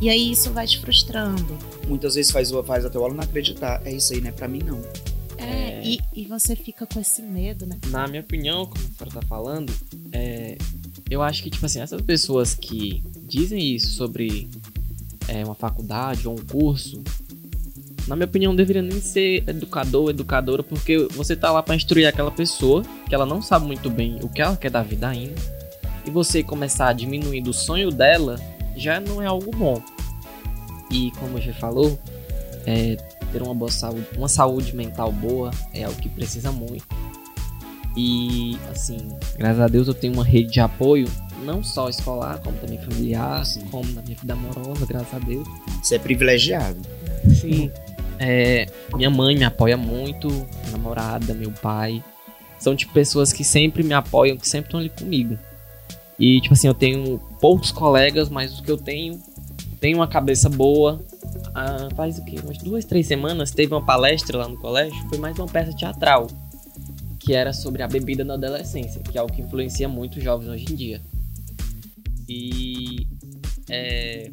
[0.00, 1.58] E aí isso vai te frustrando.
[1.86, 3.82] Muitas vezes faz, faz até o aluno acreditar.
[3.84, 4.32] É isso aí, né?
[4.32, 4.80] Pra mim, não.
[5.36, 5.82] É, é...
[5.84, 7.78] E, e você fica com esse medo, né?
[7.88, 9.70] Na minha opinião, como o cara tá falando,
[10.12, 10.56] é,
[11.10, 14.48] eu acho que, tipo assim, essas pessoas que dizem isso sobre
[15.28, 17.02] é, uma faculdade ou um curso,
[18.06, 22.06] na minha opinião, deveria nem ser educador ou educadora, porque você tá lá para instruir
[22.06, 25.40] aquela pessoa, que ela não sabe muito bem o que ela quer da vida ainda,
[26.04, 28.40] e você começar a diminuir o sonho dela,
[28.76, 29.80] já não é algo bom.
[30.90, 31.98] E como já falou,
[32.66, 32.96] é,
[33.30, 36.84] ter uma boa saúde, uma saúde mental boa é algo que precisa muito.
[37.96, 41.06] E assim, graças a Deus eu tenho uma rede de apoio,
[41.42, 43.62] não só escolar, como também familiar, Sim.
[43.70, 45.46] como na minha vida amorosa, graças a Deus.
[45.82, 46.80] Você é privilegiado.
[47.40, 47.70] Sim.
[48.18, 52.02] É, minha mãe me apoia muito, minha namorada, meu pai.
[52.58, 55.36] São tipo pessoas que sempre me apoiam, que sempre estão ali comigo.
[56.18, 59.20] E tipo assim, eu tenho poucos colegas, mas o que eu tenho,
[59.80, 61.00] tenho uma cabeça boa.
[61.54, 62.36] Ah, faz o quê?
[62.42, 66.28] Umas duas, três semanas teve uma palestra lá no colégio, foi mais uma peça teatral.
[67.18, 70.48] Que era sobre a bebida na adolescência, que é algo que influencia muito os jovens
[70.48, 71.00] hoje em dia.
[72.28, 73.06] E
[73.68, 74.30] é,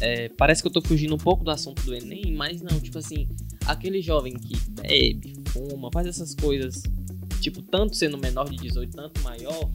[0.00, 2.98] é, parece que eu tô fugindo um pouco do assunto do Enem, mas não, tipo
[2.98, 3.28] assim,
[3.64, 6.82] aquele jovem que bebe, fuma, faz essas coisas,
[7.40, 9.70] tipo, tanto sendo menor de 18, tanto maior,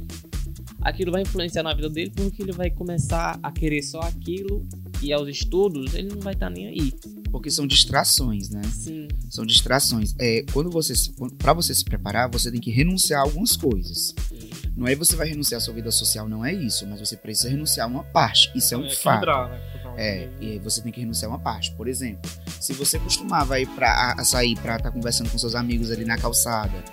[0.82, 4.66] aquilo vai influenciar na vida dele porque ele vai começar a querer só aquilo
[5.02, 6.94] e aos estudos ele não vai estar tá nem aí.
[7.32, 8.62] Porque são distrações, né?
[8.64, 9.08] Sim.
[9.30, 10.14] São distrações.
[10.20, 10.94] É, quando você,
[11.38, 14.14] para você se preparar, você tem que renunciar a algumas coisas.
[14.28, 14.41] Sim.
[14.76, 17.50] Não é você vai renunciar à sua vida social, não é isso, mas você precisa
[17.50, 18.52] renunciar a uma parte.
[18.56, 19.26] Isso é um é fato.
[19.26, 19.60] Né?
[19.98, 21.72] É, e você tem que renunciar a uma parte.
[21.74, 25.56] Por exemplo, se você costumava ir pra, a sair para estar tá conversando com seus
[25.56, 26.84] amigos ali na calçada,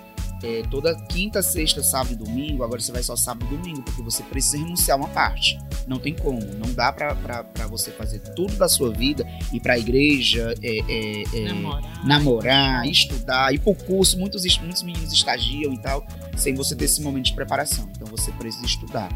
[0.43, 4.01] é, toda quinta, sexta, sábado e domingo, agora você vai só sábado e domingo, porque
[4.01, 5.59] você precisa renunciar uma parte.
[5.87, 9.79] Não tem como, não dá para você fazer tudo da sua vida, ir para a
[9.79, 12.05] igreja, é, é, é, namorar.
[12.05, 14.17] namorar, estudar, ir para o curso.
[14.17, 16.05] Muitos, muitos meninos estagiam e tal,
[16.37, 17.89] sem você ter esse momento de preparação.
[17.95, 19.09] Então você precisa estudar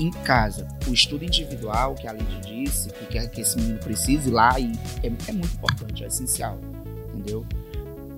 [0.00, 4.30] em casa, o estudo individual, que a Lidia disse, que quer que esse menino precise
[4.30, 6.58] lá, e é, é muito importante, é essencial,
[7.08, 7.44] entendeu?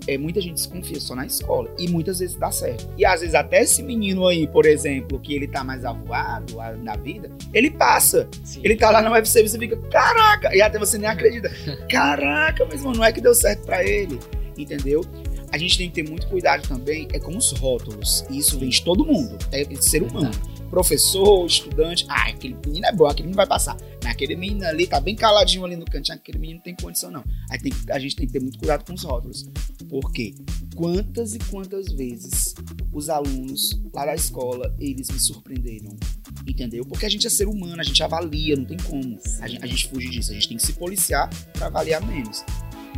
[0.06, 1.70] É, muita gente desconfia só na escola.
[1.78, 2.88] E muitas vezes dá certo.
[2.96, 6.96] E às vezes até esse menino aí, por exemplo, que ele tá mais avoado na
[6.96, 8.28] vida, ele passa.
[8.42, 8.60] Sim.
[8.62, 10.54] Ele tá lá na UFC e você fica, caraca!
[10.54, 11.50] E até você nem acredita.
[11.88, 14.18] Caraca, mas mano, não é que deu certo para ele.
[14.56, 15.04] Entendeu?
[15.50, 18.24] A gente tem que ter muito cuidado também é com os rótulos.
[18.28, 19.38] E isso vem de todo mundo.
[19.52, 20.32] É de ser humano
[20.74, 23.76] professor, estudante, ah, aquele menino é bom, aquele menino vai passar.
[24.02, 27.12] Mas aquele menino ali tá bem caladinho ali no cantinho, aquele menino não tem condição
[27.12, 27.24] não.
[27.48, 29.48] Aí tem, a gente tem que ter muito cuidado com os rótulos.
[29.88, 30.34] Porque
[30.74, 32.56] quantas e quantas vezes
[32.92, 35.96] os alunos lá da escola, eles me surpreenderam.
[36.44, 36.84] Entendeu?
[36.84, 39.16] Porque a gente é ser humano, a gente avalia, não tem como.
[39.40, 42.44] A gente, a gente fugir disso, a gente tem que se policiar para avaliar menos.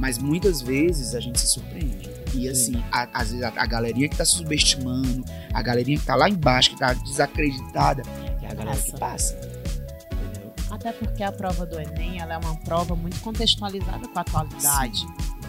[0.01, 2.16] Mas muitas vezes a gente se surpreende.
[2.35, 6.14] E assim, a, às vezes a, a galerinha que tá subestimando, a galerinha que tá
[6.14, 8.03] lá embaixo, que tá desacreditada,
[8.43, 9.35] é a galera que passa.
[10.12, 10.53] Entendeu?
[10.70, 15.01] Até porque a prova do Enem ela é uma prova muito contextualizada com a atualidade.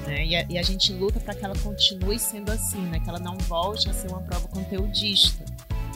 [0.05, 0.25] Né?
[0.25, 2.99] E, a, e a gente luta para que ela continue sendo assim, né?
[2.99, 5.43] que ela não volte a ser uma prova conteudista.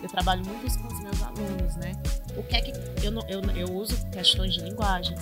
[0.01, 1.93] Eu trabalho muito isso com os meus alunos, né?
[2.35, 2.71] O que é que
[3.05, 5.19] eu, eu, eu uso questões de linguagens,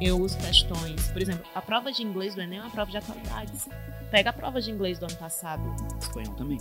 [0.00, 2.96] eu uso questões, por exemplo, a prova de inglês do Enem é uma prova de
[2.96, 3.68] atualidades.
[4.10, 5.62] Pega a prova de inglês do ano passado.
[5.98, 6.58] Espanhol também.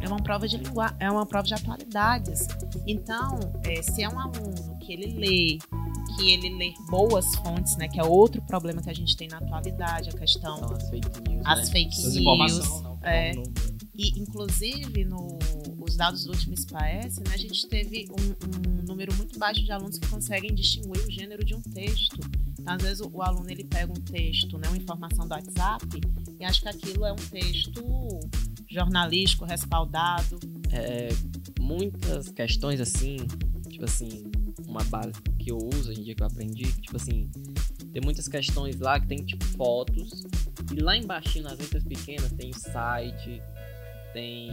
[0.00, 2.48] É uma prova de língua, é uma prova de atualidades.
[2.86, 5.58] Então, é, se é um aluno que ele lê,
[6.16, 9.38] que ele lê boas fontes, né, que é outro problema que a gente tem na
[9.38, 11.66] atualidade, a questão as fake news, as né?
[11.66, 13.52] fake news, não, é, não, não.
[13.94, 15.38] e inclusive no
[15.90, 19.72] os dados do último SPAES, né, a gente teve um, um, número muito baixo de
[19.72, 22.20] alunos que conseguem distinguir o gênero de um texto.
[22.58, 25.86] Então, às vezes, o, o aluno ele pega um texto, né, uma informação do WhatsApp,
[26.38, 27.82] e acha que aquilo é um texto
[28.70, 30.38] jornalístico, respaldado.
[30.70, 31.08] É,
[31.58, 33.16] muitas questões assim,
[33.68, 34.30] tipo assim,
[34.68, 37.28] uma base que eu uso hoje em dia que eu aprendi, tipo assim,
[37.92, 40.24] tem muitas questões lá que tem tipo fotos,
[40.72, 43.42] e lá embaixo nas letras pequenas tem site,
[44.12, 44.52] tem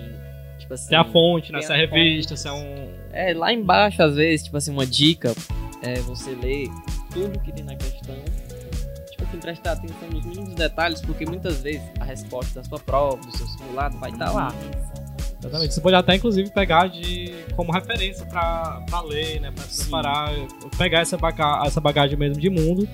[0.57, 1.61] tipo assim, tem a fonte, né?
[1.61, 2.89] Se é revista, se é um.
[3.11, 5.33] É, lá embaixo, às vezes, tipo assim, uma dica
[5.81, 6.69] é você ler
[7.11, 8.15] tudo que tem na questão.
[9.11, 13.17] Tipo assim, prestar atenção nos mínimos detalhes, porque muitas vezes a resposta da sua prova,
[13.17, 14.53] do seu simulado, vai estar tá lá.
[15.39, 15.73] Exatamente.
[15.73, 19.51] Você pode até, inclusive, pegar de, como referência para ler, né?
[19.51, 20.31] Para se preparar,
[20.77, 21.17] pegar essa,
[21.65, 22.87] essa bagagem mesmo de mundo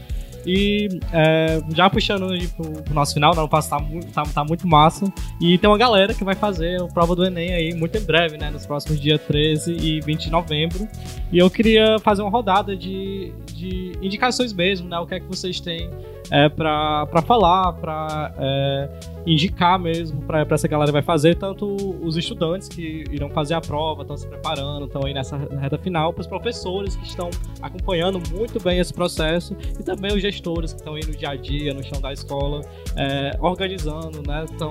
[0.45, 4.67] e é, já puxando aí pro, pro, nosso final, não, tá, muito, tá, tá, muito
[4.67, 5.11] massa.
[5.39, 8.37] E tem uma galera que vai fazer a prova do Enem aí muito em breve,
[8.37, 8.49] né?
[8.49, 10.87] Nos próximos dias 13 e 20 de novembro.
[11.31, 14.97] E eu queria fazer uma rodada de, de indicações mesmo, né?
[14.99, 15.89] O que é que vocês têm
[16.32, 18.89] é, para falar, para é,
[19.26, 23.61] indicar mesmo para essa galera que vai fazer, tanto os estudantes que irão fazer a
[23.61, 27.30] prova, estão se preparando, estão aí nessa reta final, para os professores que estão
[27.61, 31.36] acompanhando muito bem esse processo e também os gestores que estão aí no dia a
[31.36, 32.61] dia, no chão da escola,
[32.95, 34.45] é, organizando, né?
[34.45, 34.69] Estão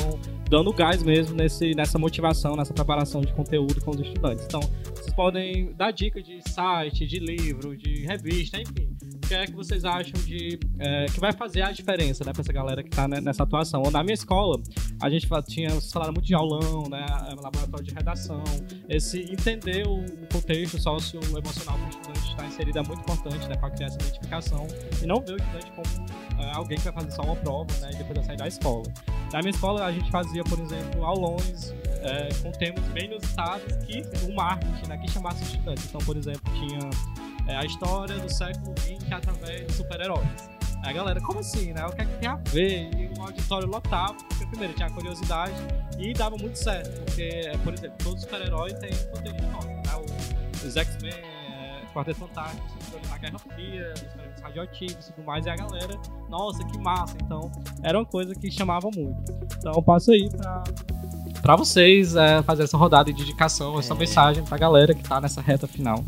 [0.49, 4.45] dando gás mesmo nesse, nessa motivação, nessa preparação de conteúdo com os estudantes.
[4.45, 4.61] Então,
[4.95, 8.89] vocês podem dar dica de site, de livro, de revista, enfim.
[9.33, 12.53] O é que vocês acham de é, que vai fazer a diferença, né, para essa
[12.53, 13.83] galera que está né, nessa atuação?
[13.91, 14.61] Na minha escola,
[15.01, 17.07] a gente tinha, falaram muito de aulão, né,
[17.41, 18.45] laboratório de redação,
[18.91, 23.71] esse entender o contexto socioemocional que o estudante está inserido é muito importante, né, para
[23.71, 24.67] criar essa identificação
[25.03, 27.91] e não ver o estudante como é, alguém que vai fazer só uma prova, né,
[27.95, 28.85] e depois vai sair da escola.
[29.33, 34.03] Na minha escola, a gente fazia, por exemplo, aulões é, com temas bem inusitados que
[34.31, 35.87] o marketing, né, que chamasse estudantes.
[35.87, 36.91] Então, por exemplo, tinha
[37.53, 40.51] é, a história do século XX através de super-heróis.
[40.83, 41.87] A galera, como assim, né?
[41.87, 42.91] O que é que tem a ver?
[42.95, 45.55] E o auditório lotava, porque primeiro tinha curiosidade
[45.99, 49.83] e dava muito certo, porque, por exemplo, todos os super-heróis têm poder de história, né?
[50.65, 52.67] Os X-Men, é, Quarteto Fantástico,
[53.09, 57.17] na Guerra Fria, experimentos radioativos e tudo mais, e a galera, nossa, que massa!
[57.23, 59.33] Então, era uma coisa que chamava muito.
[59.59, 60.65] Então, passo aí pra
[61.43, 63.97] para vocês é, fazer essa rodada de dedicação, essa é.
[63.99, 66.05] mensagem pra galera que tá nessa reta final.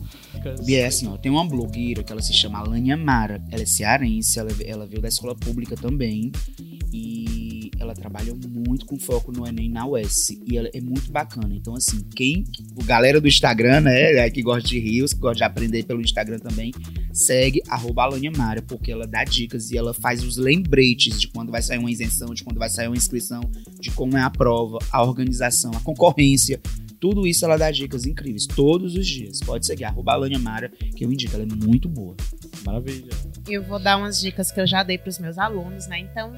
[0.67, 3.43] E é assim, ó, tem uma blogueira que ela se chama Alania Mara.
[3.51, 6.31] Ela é cearense, ela, ela veio da escola pública também.
[6.93, 7.44] E
[7.85, 10.31] ela trabalha muito com foco no Enem na UES.
[10.47, 11.55] E ela é muito bacana.
[11.55, 12.45] Então, assim, quem.
[12.75, 14.15] O galera do Instagram, né?
[14.15, 16.73] É, que gosta de rios, que gosta de aprender pelo Instagram também,
[17.13, 21.53] segue arroba Alania Mara, porque ela dá dicas e ela faz os lembretes de quando
[21.53, 23.43] vai sair uma isenção, de quando vai sair uma inscrição,
[23.79, 26.61] de como é a prova, a organização, a concorrência.
[26.99, 29.39] Tudo isso ela dá dicas incríveis todos os dias.
[29.41, 32.17] Pode seguir, arroba Alania Mara, que eu indico, ela é muito boa.
[32.65, 33.11] Maravilha.
[33.47, 35.99] Eu vou dar umas dicas que eu já dei para os meus alunos, né?
[35.99, 36.33] Então,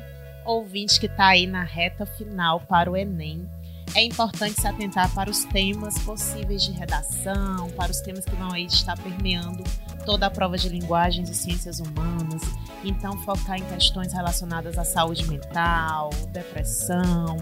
[0.46, 3.48] ouvinte que está aí na reta final para o Enem,
[3.94, 8.52] é importante se atentar para os temas possíveis de redação, para os temas que vão
[8.52, 9.64] aí estar permeando
[10.04, 12.42] toda a prova de linguagens e ciências humanas.
[12.84, 17.38] Então, focar em questões relacionadas à saúde mental, depressão,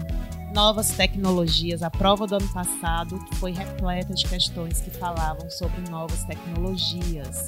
[0.53, 1.83] novas tecnologias.
[1.83, 7.45] A prova do ano passado foi repleta de questões que falavam sobre novas tecnologias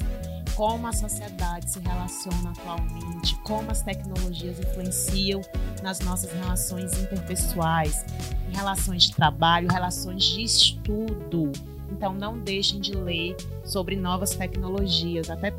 [0.58, 5.40] como a sociedade se relaciona atualmente, como as tecnologias influenciam
[5.84, 8.04] nas nossas relações interpessoais,
[8.50, 11.52] relações de trabalho, relações de estudo.
[11.92, 15.30] Então, não deixem de ler sobre novas tecnologias.
[15.30, 15.52] Até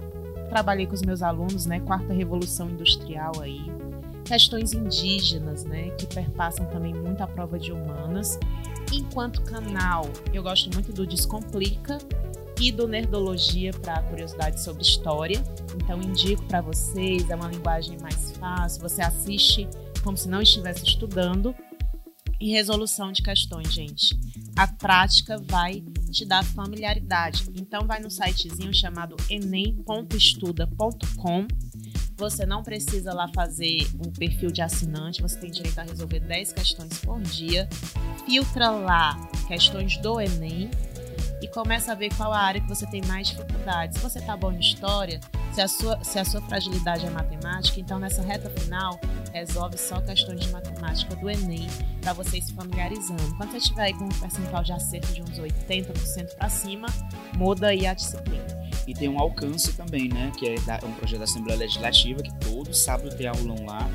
[0.49, 1.79] trabalhei com os meus alunos, né?
[1.79, 3.71] Quarta Revolução Industrial aí.
[4.25, 5.91] Questões indígenas, né?
[5.91, 8.37] Que perpassam também muito a prova de humanas.
[8.91, 11.99] Enquanto canal, eu gosto muito do Descomplica,
[12.59, 15.43] e do Nerdologia para curiosidade sobre história.
[15.75, 19.67] Então indico para vocês, é uma linguagem mais fácil, você assiste
[20.03, 21.55] como se não estivesse estudando.
[22.41, 24.17] E resolução de questões, gente.
[24.55, 27.43] A prática vai te dar familiaridade.
[27.53, 31.47] Então vai no sitezinho chamado enem.estuda.com.
[32.15, 36.53] Você não precisa lá fazer um perfil de assinante, você tem direito a resolver 10
[36.53, 37.67] questões por dia.
[38.25, 40.71] Filtra lá questões do Enem
[41.41, 43.95] e começa a ver qual a área que você tem mais dificuldade.
[43.95, 45.19] Se você está bom em história,
[45.53, 48.99] se a, sua, se a sua fragilidade é matemática, então nessa reta final,
[49.33, 51.67] resolve só questões de matemática do Enem
[52.01, 53.35] para você ir se familiarizando.
[53.35, 56.87] Quando você estiver aí com um percentual de acerto de uns 80% para cima,
[57.35, 58.59] muda aí a disciplina.
[58.87, 60.31] E tem um alcance também, né?
[60.37, 63.87] Que é um projeto da Assembleia Legislativa, que todo sábado tem aulão lá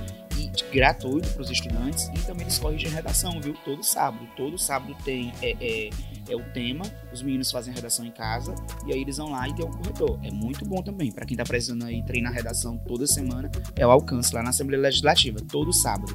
[0.62, 3.54] gratuito para os estudantes e também eles corrigem redação, viu?
[3.64, 4.26] Todo sábado.
[4.36, 5.90] Todo sábado tem é, é,
[6.28, 8.54] é o tema, os meninos fazem a redação em casa
[8.86, 10.18] e aí eles vão lá e tem um corretor.
[10.22, 11.10] É muito bom também.
[11.10, 14.82] Para quem tá precisando aí treinar redação toda semana, é o alcance lá na Assembleia
[14.82, 16.14] Legislativa, todo sábado.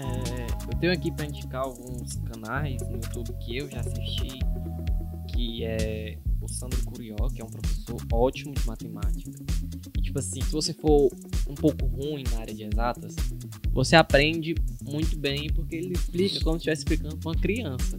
[0.00, 4.38] É, eu tenho aqui para indicar alguns canais no YouTube que eu já assisti,
[5.28, 6.18] que é
[6.54, 9.30] Sandro Curió, que é um professor ótimo de matemática.
[9.96, 11.10] E, tipo assim, se você for
[11.48, 13.14] um pouco ruim na área de exatas,
[13.72, 17.98] você aprende muito bem porque ele explica como se estivesse explicando para uma criança.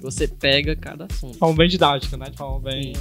[0.00, 1.38] Você pega cada assunto.
[1.38, 2.26] Forma bem didática, né?
[2.30, 2.92] De forma bem.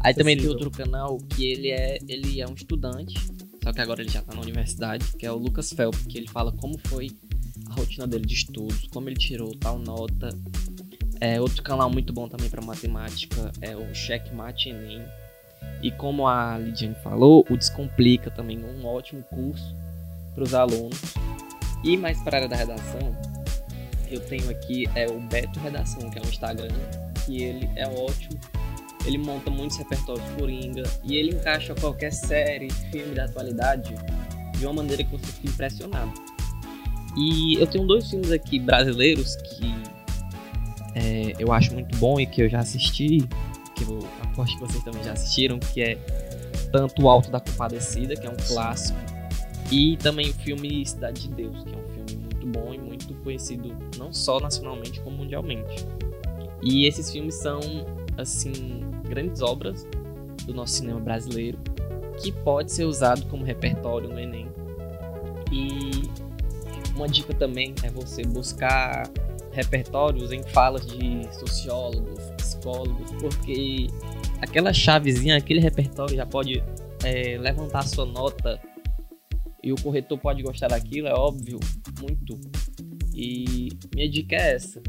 [0.00, 3.14] Aí também tem outro canal que ele é, ele é um estudante,
[3.62, 6.28] só que agora ele já tá na universidade, que é o Lucas Felp, que ele
[6.28, 7.10] fala como foi
[7.66, 10.30] a rotina dele de estudos, como ele tirou tal nota.
[11.20, 15.02] É, outro canal muito bom também para matemática é o Checkmate Enem.
[15.82, 19.74] E como a Lidiane falou, o Descomplica também, um ótimo curso
[20.34, 21.00] para os alunos.
[21.82, 23.16] E mais para a área da redação,
[24.10, 26.74] eu tenho aqui é o Beto Redação, que é um Instagram,
[27.24, 28.38] que ele é ótimo.
[29.04, 33.94] Ele monta muitos repertórios coringa e ele encaixa qualquer série, filme da atualidade
[34.56, 36.12] de uma maneira que você fica impressionado.
[37.16, 39.97] E eu tenho dois filmes aqui brasileiros que
[40.94, 43.28] é, eu acho muito bom e que eu já assisti,
[43.74, 45.98] que eu aposto que vocês também já assistiram, que é
[46.72, 48.98] tanto O Alto da Compadecida, que é um clássico,
[49.70, 53.14] e também o filme Cidade de Deus, que é um filme muito bom e muito
[53.22, 55.86] conhecido não só nacionalmente como mundialmente.
[56.62, 57.60] E esses filmes são
[58.16, 58.52] assim
[59.08, 59.86] grandes obras
[60.44, 61.58] do nosso cinema brasileiro
[62.20, 64.48] que pode ser usado como repertório no Enem.
[65.52, 66.10] E
[66.96, 69.08] uma dica também é você buscar
[69.58, 73.88] repertórios em falas de sociólogos, psicólogos, porque
[74.40, 76.62] aquela chavezinha, aquele repertório já pode
[77.04, 78.60] é, levantar sua nota
[79.62, 81.58] e o corretor pode gostar daquilo, é óbvio,
[82.00, 82.38] muito.
[83.12, 84.80] E minha dica é essa: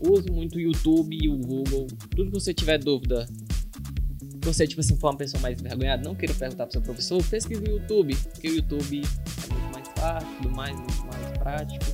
[0.00, 1.86] use muito o YouTube e o Google.
[2.16, 3.28] Tudo que você tiver dúvida,
[4.42, 7.60] você tipo assim for uma pessoa mais envergonhada, não queira perguntar pro seu professor, pesquise
[7.60, 11.84] no YouTube, porque o YouTube é muito mais fácil, mais, muito mais prático.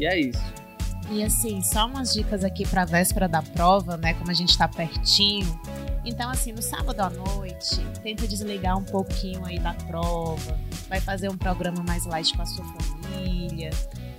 [0.00, 0.61] E é isso.
[1.12, 4.14] E assim, só umas dicas aqui para véspera da prova, né?
[4.14, 5.60] Como a gente tá pertinho.
[6.06, 10.58] Então, assim, no sábado à noite, tenta desligar um pouquinho aí da prova.
[10.88, 13.68] Vai fazer um programa mais light com a sua família.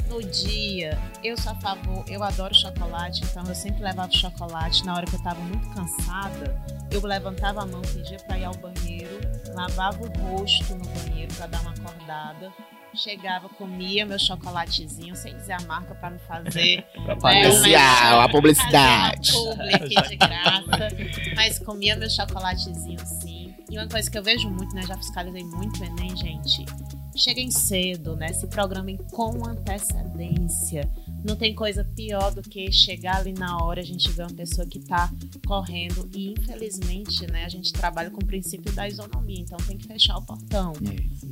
[0.07, 4.85] No dia, eu sou a favor, eu adoro chocolate, então eu sempre levava chocolate.
[4.85, 6.55] Na hora que eu tava muito cansada,
[6.91, 9.19] eu levantava a mão, pedia pra ir ao banheiro,
[9.55, 12.53] lavava o rosto no banheiro pra dar uma acordada.
[12.95, 16.85] Chegava, comia meu chocolatezinho, sem dizer a marca pra não fazer
[17.19, 19.31] Pra É, mas- a publicidade.
[19.31, 20.95] fazer uma publi aqui de graça.
[21.35, 23.53] Mas comia meu chocolatezinho sim.
[23.69, 24.83] E uma coisa que eu vejo muito, né?
[24.83, 26.65] Já fiscalizei muito o Enem, gente.
[27.15, 28.31] Cheguem cedo, né?
[28.33, 30.87] Se programem com antecedência.
[31.23, 34.67] Não tem coisa pior do que chegar ali na hora a gente ver uma pessoa
[34.67, 35.11] que tá
[35.45, 39.87] correndo e infelizmente, né, a gente trabalha com o princípio da isonomia, então tem que
[39.87, 40.73] fechar o portão.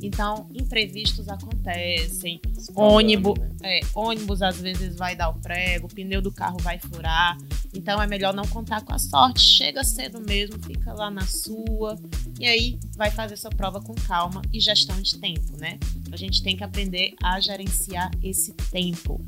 [0.02, 2.40] Então, imprevistos acontecem,
[2.74, 3.50] ônibus, né?
[3.62, 7.36] é, ônibus às vezes vai dar o prego, o pneu do carro vai furar.
[7.74, 9.40] Então é melhor não contar com a sorte.
[9.40, 11.98] Chega cedo mesmo, fica lá na sua.
[12.38, 15.78] E aí vai fazer sua prova com calma e gestão de tempo, né?
[16.10, 19.24] A gente tem que aprender a gerenciar esse tempo.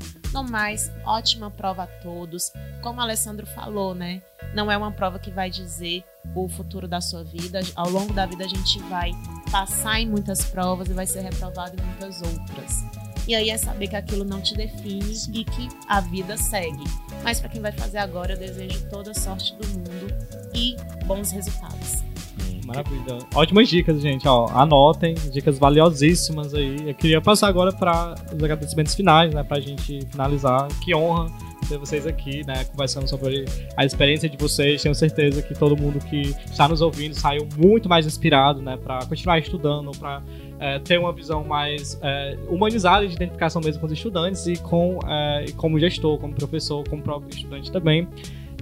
[0.55, 2.53] Mais, ótima prova a todos.
[2.81, 4.21] Como o Alessandro falou, né?
[4.53, 6.01] Não é uma prova que vai dizer
[6.33, 7.59] o futuro da sua vida.
[7.75, 9.11] Ao longo da vida a gente vai
[9.51, 12.85] passar em muitas provas e vai ser reprovado em muitas outras.
[13.27, 16.85] E aí é saber que aquilo não te define e que a vida segue.
[17.21, 20.07] Mas para quem vai fazer agora, eu desejo toda a sorte do mundo
[20.53, 22.04] e bons resultados.
[22.65, 23.19] Maravilha.
[23.33, 24.27] Ótimas dicas, gente.
[24.27, 26.89] Ó, anotem, dicas valiosíssimas aí.
[26.89, 29.43] Eu queria passar agora para os agradecimentos finais, né?
[29.43, 30.67] Pra gente finalizar.
[30.83, 31.31] Que honra
[31.69, 32.63] ter vocês aqui, né?
[32.65, 33.45] Conversando sobre
[33.77, 34.81] a experiência de vocês.
[34.81, 38.77] Tenho certeza que todo mundo que está nos ouvindo saiu muito mais inspirado, né?
[38.77, 40.21] Pra continuar estudando, pra
[40.59, 44.99] é, ter uma visão mais é, humanizada de identificação mesmo com os estudantes e com
[45.07, 48.07] é, como gestor, como professor, como próprio estudante também.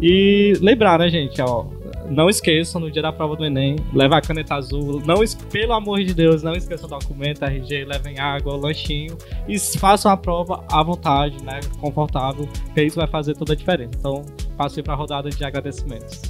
[0.01, 1.65] E lembrar, né, gente, ó,
[2.13, 5.15] não esqueçam no dia da prova do Enem, levar a caneta azul, não,
[5.51, 10.17] pelo amor de Deus, não esqueçam o documento, RG, levem água, lanchinho e façam a
[10.17, 13.91] prova à vontade, né, confortável, porque isso vai fazer toda a diferença.
[13.97, 14.23] Então,
[14.57, 16.21] passe para a rodada de agradecimentos.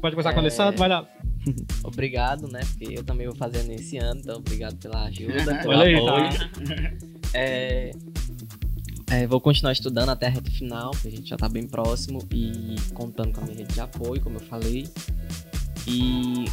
[0.00, 0.42] Pode começar com o É.
[0.42, 1.06] Alessandro, vai lá.
[1.84, 2.60] Obrigado, né?
[2.76, 6.28] Porque eu também vou fazer nesse ano, então obrigado pela ajuda, pelo Olha aí, apoio.
[6.38, 6.50] tá?
[7.34, 7.90] É,
[9.12, 12.18] é, vou continuar estudando até a reta final, porque a gente já tá bem próximo
[12.32, 14.88] e contando com a minha rede de apoio, como eu falei.
[15.86, 16.46] E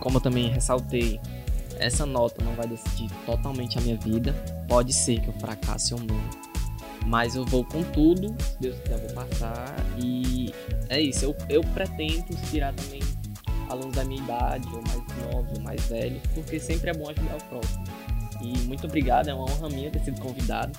[0.00, 1.18] como eu também ressaltei,
[1.80, 4.32] essa nota não vai decidir totalmente a minha vida.
[4.68, 6.20] Pode ser que eu fracasse ou não.
[7.04, 9.74] Mas eu vou com tudo, se Deus quiser, eu vou passar.
[10.00, 10.54] E
[10.88, 13.00] é isso, eu, eu pretendo inspirar também
[13.68, 17.38] alunos da minha idade, ou mais novos, ou mais velhos, porque sempre é bom ajudar
[17.38, 17.84] o próximo.
[18.40, 20.78] E muito obrigado, é uma honra minha ter sido convidado.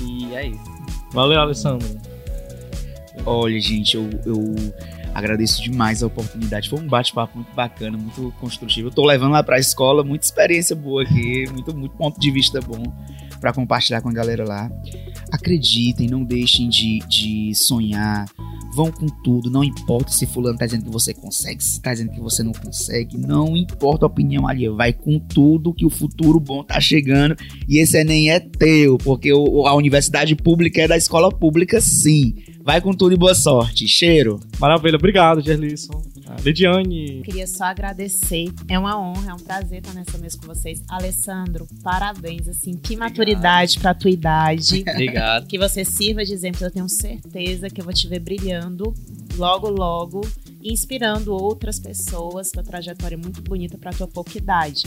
[0.00, 0.64] E é isso.
[1.12, 1.88] Valeu, Alessandro.
[3.24, 4.54] Olha, gente, eu, eu
[5.14, 6.68] agradeço demais a oportunidade.
[6.68, 8.88] Foi um bate-papo muito bacana, muito construtivo.
[8.88, 12.60] Eu tô levando lá pra escola muita experiência boa aqui, muito, muito ponto de vista
[12.60, 12.82] bom
[13.40, 14.70] para compartilhar com a galera lá.
[15.32, 18.26] Acreditem, não deixem de, de sonhar.
[18.76, 22.10] Vão com tudo, não importa se fulano tá dizendo que você consegue, se tá dizendo
[22.10, 26.38] que você não consegue, não importa a opinião ali, vai com tudo que o futuro
[26.38, 27.34] bom tá chegando
[27.66, 32.34] e esse Enem é teu, porque o, a universidade pública é da escola pública sim.
[32.62, 33.88] Vai com tudo e boa sorte.
[33.88, 34.40] Cheiro.
[34.60, 36.02] Maravilha, obrigado, Gerlisson.
[36.42, 37.22] Lidiane.
[37.22, 38.52] Queria só agradecer.
[38.68, 40.82] É uma honra, é um prazer estar nessa mesa com vocês.
[40.88, 42.48] Alessandro, parabéns.
[42.48, 42.98] Assim, que Obrigado.
[42.98, 44.84] maturidade para tua idade.
[44.88, 45.46] Obrigado.
[45.46, 46.64] Que você sirva de exemplo.
[46.64, 48.92] Eu tenho certeza que eu vou te ver brilhando
[49.36, 50.20] logo, logo,
[50.62, 52.50] inspirando outras pessoas.
[52.50, 54.82] Tua trajetória é muito bonita para tua pouca idade.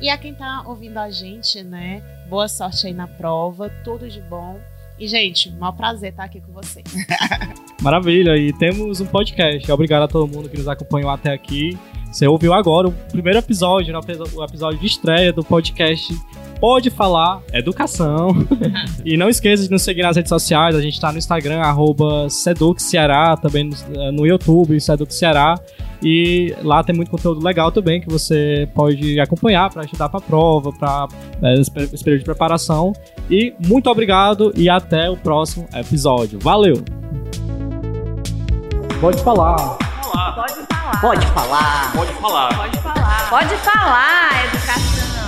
[0.00, 2.02] E a quem tá ouvindo a gente, né?
[2.28, 4.58] Boa sorte aí na prova, tudo de bom.
[5.00, 6.84] E, gente, um maior prazer estar aqui com vocês.
[7.80, 9.72] Maravilha, e temos um podcast.
[9.72, 11.78] Obrigado a todo mundo que nos acompanhou até aqui.
[12.12, 16.14] Você ouviu agora o primeiro episódio, né, o episódio de estreia do podcast
[16.60, 18.28] Pode Falar Educação.
[19.02, 20.76] e não esqueça de nos seguir nas redes sociais.
[20.76, 22.28] A gente está no Instagram, arroba
[22.76, 25.58] Ceará, também no, no YouTube, Seduc Ceará.
[26.02, 30.22] E lá tem muito conteúdo legal também que você pode acompanhar para estudar para a
[30.22, 31.08] prova, para
[31.42, 32.92] é, esse período de preparação.
[33.30, 36.38] E muito obrigado e até o próximo episódio.
[36.40, 36.82] Valeu!
[39.00, 39.78] Pode falar.
[39.78, 41.00] Pode falar.
[41.00, 41.92] Pode falar.
[41.94, 42.56] Pode falar.
[42.56, 43.30] Pode falar.
[43.30, 45.19] Pode falar, educação.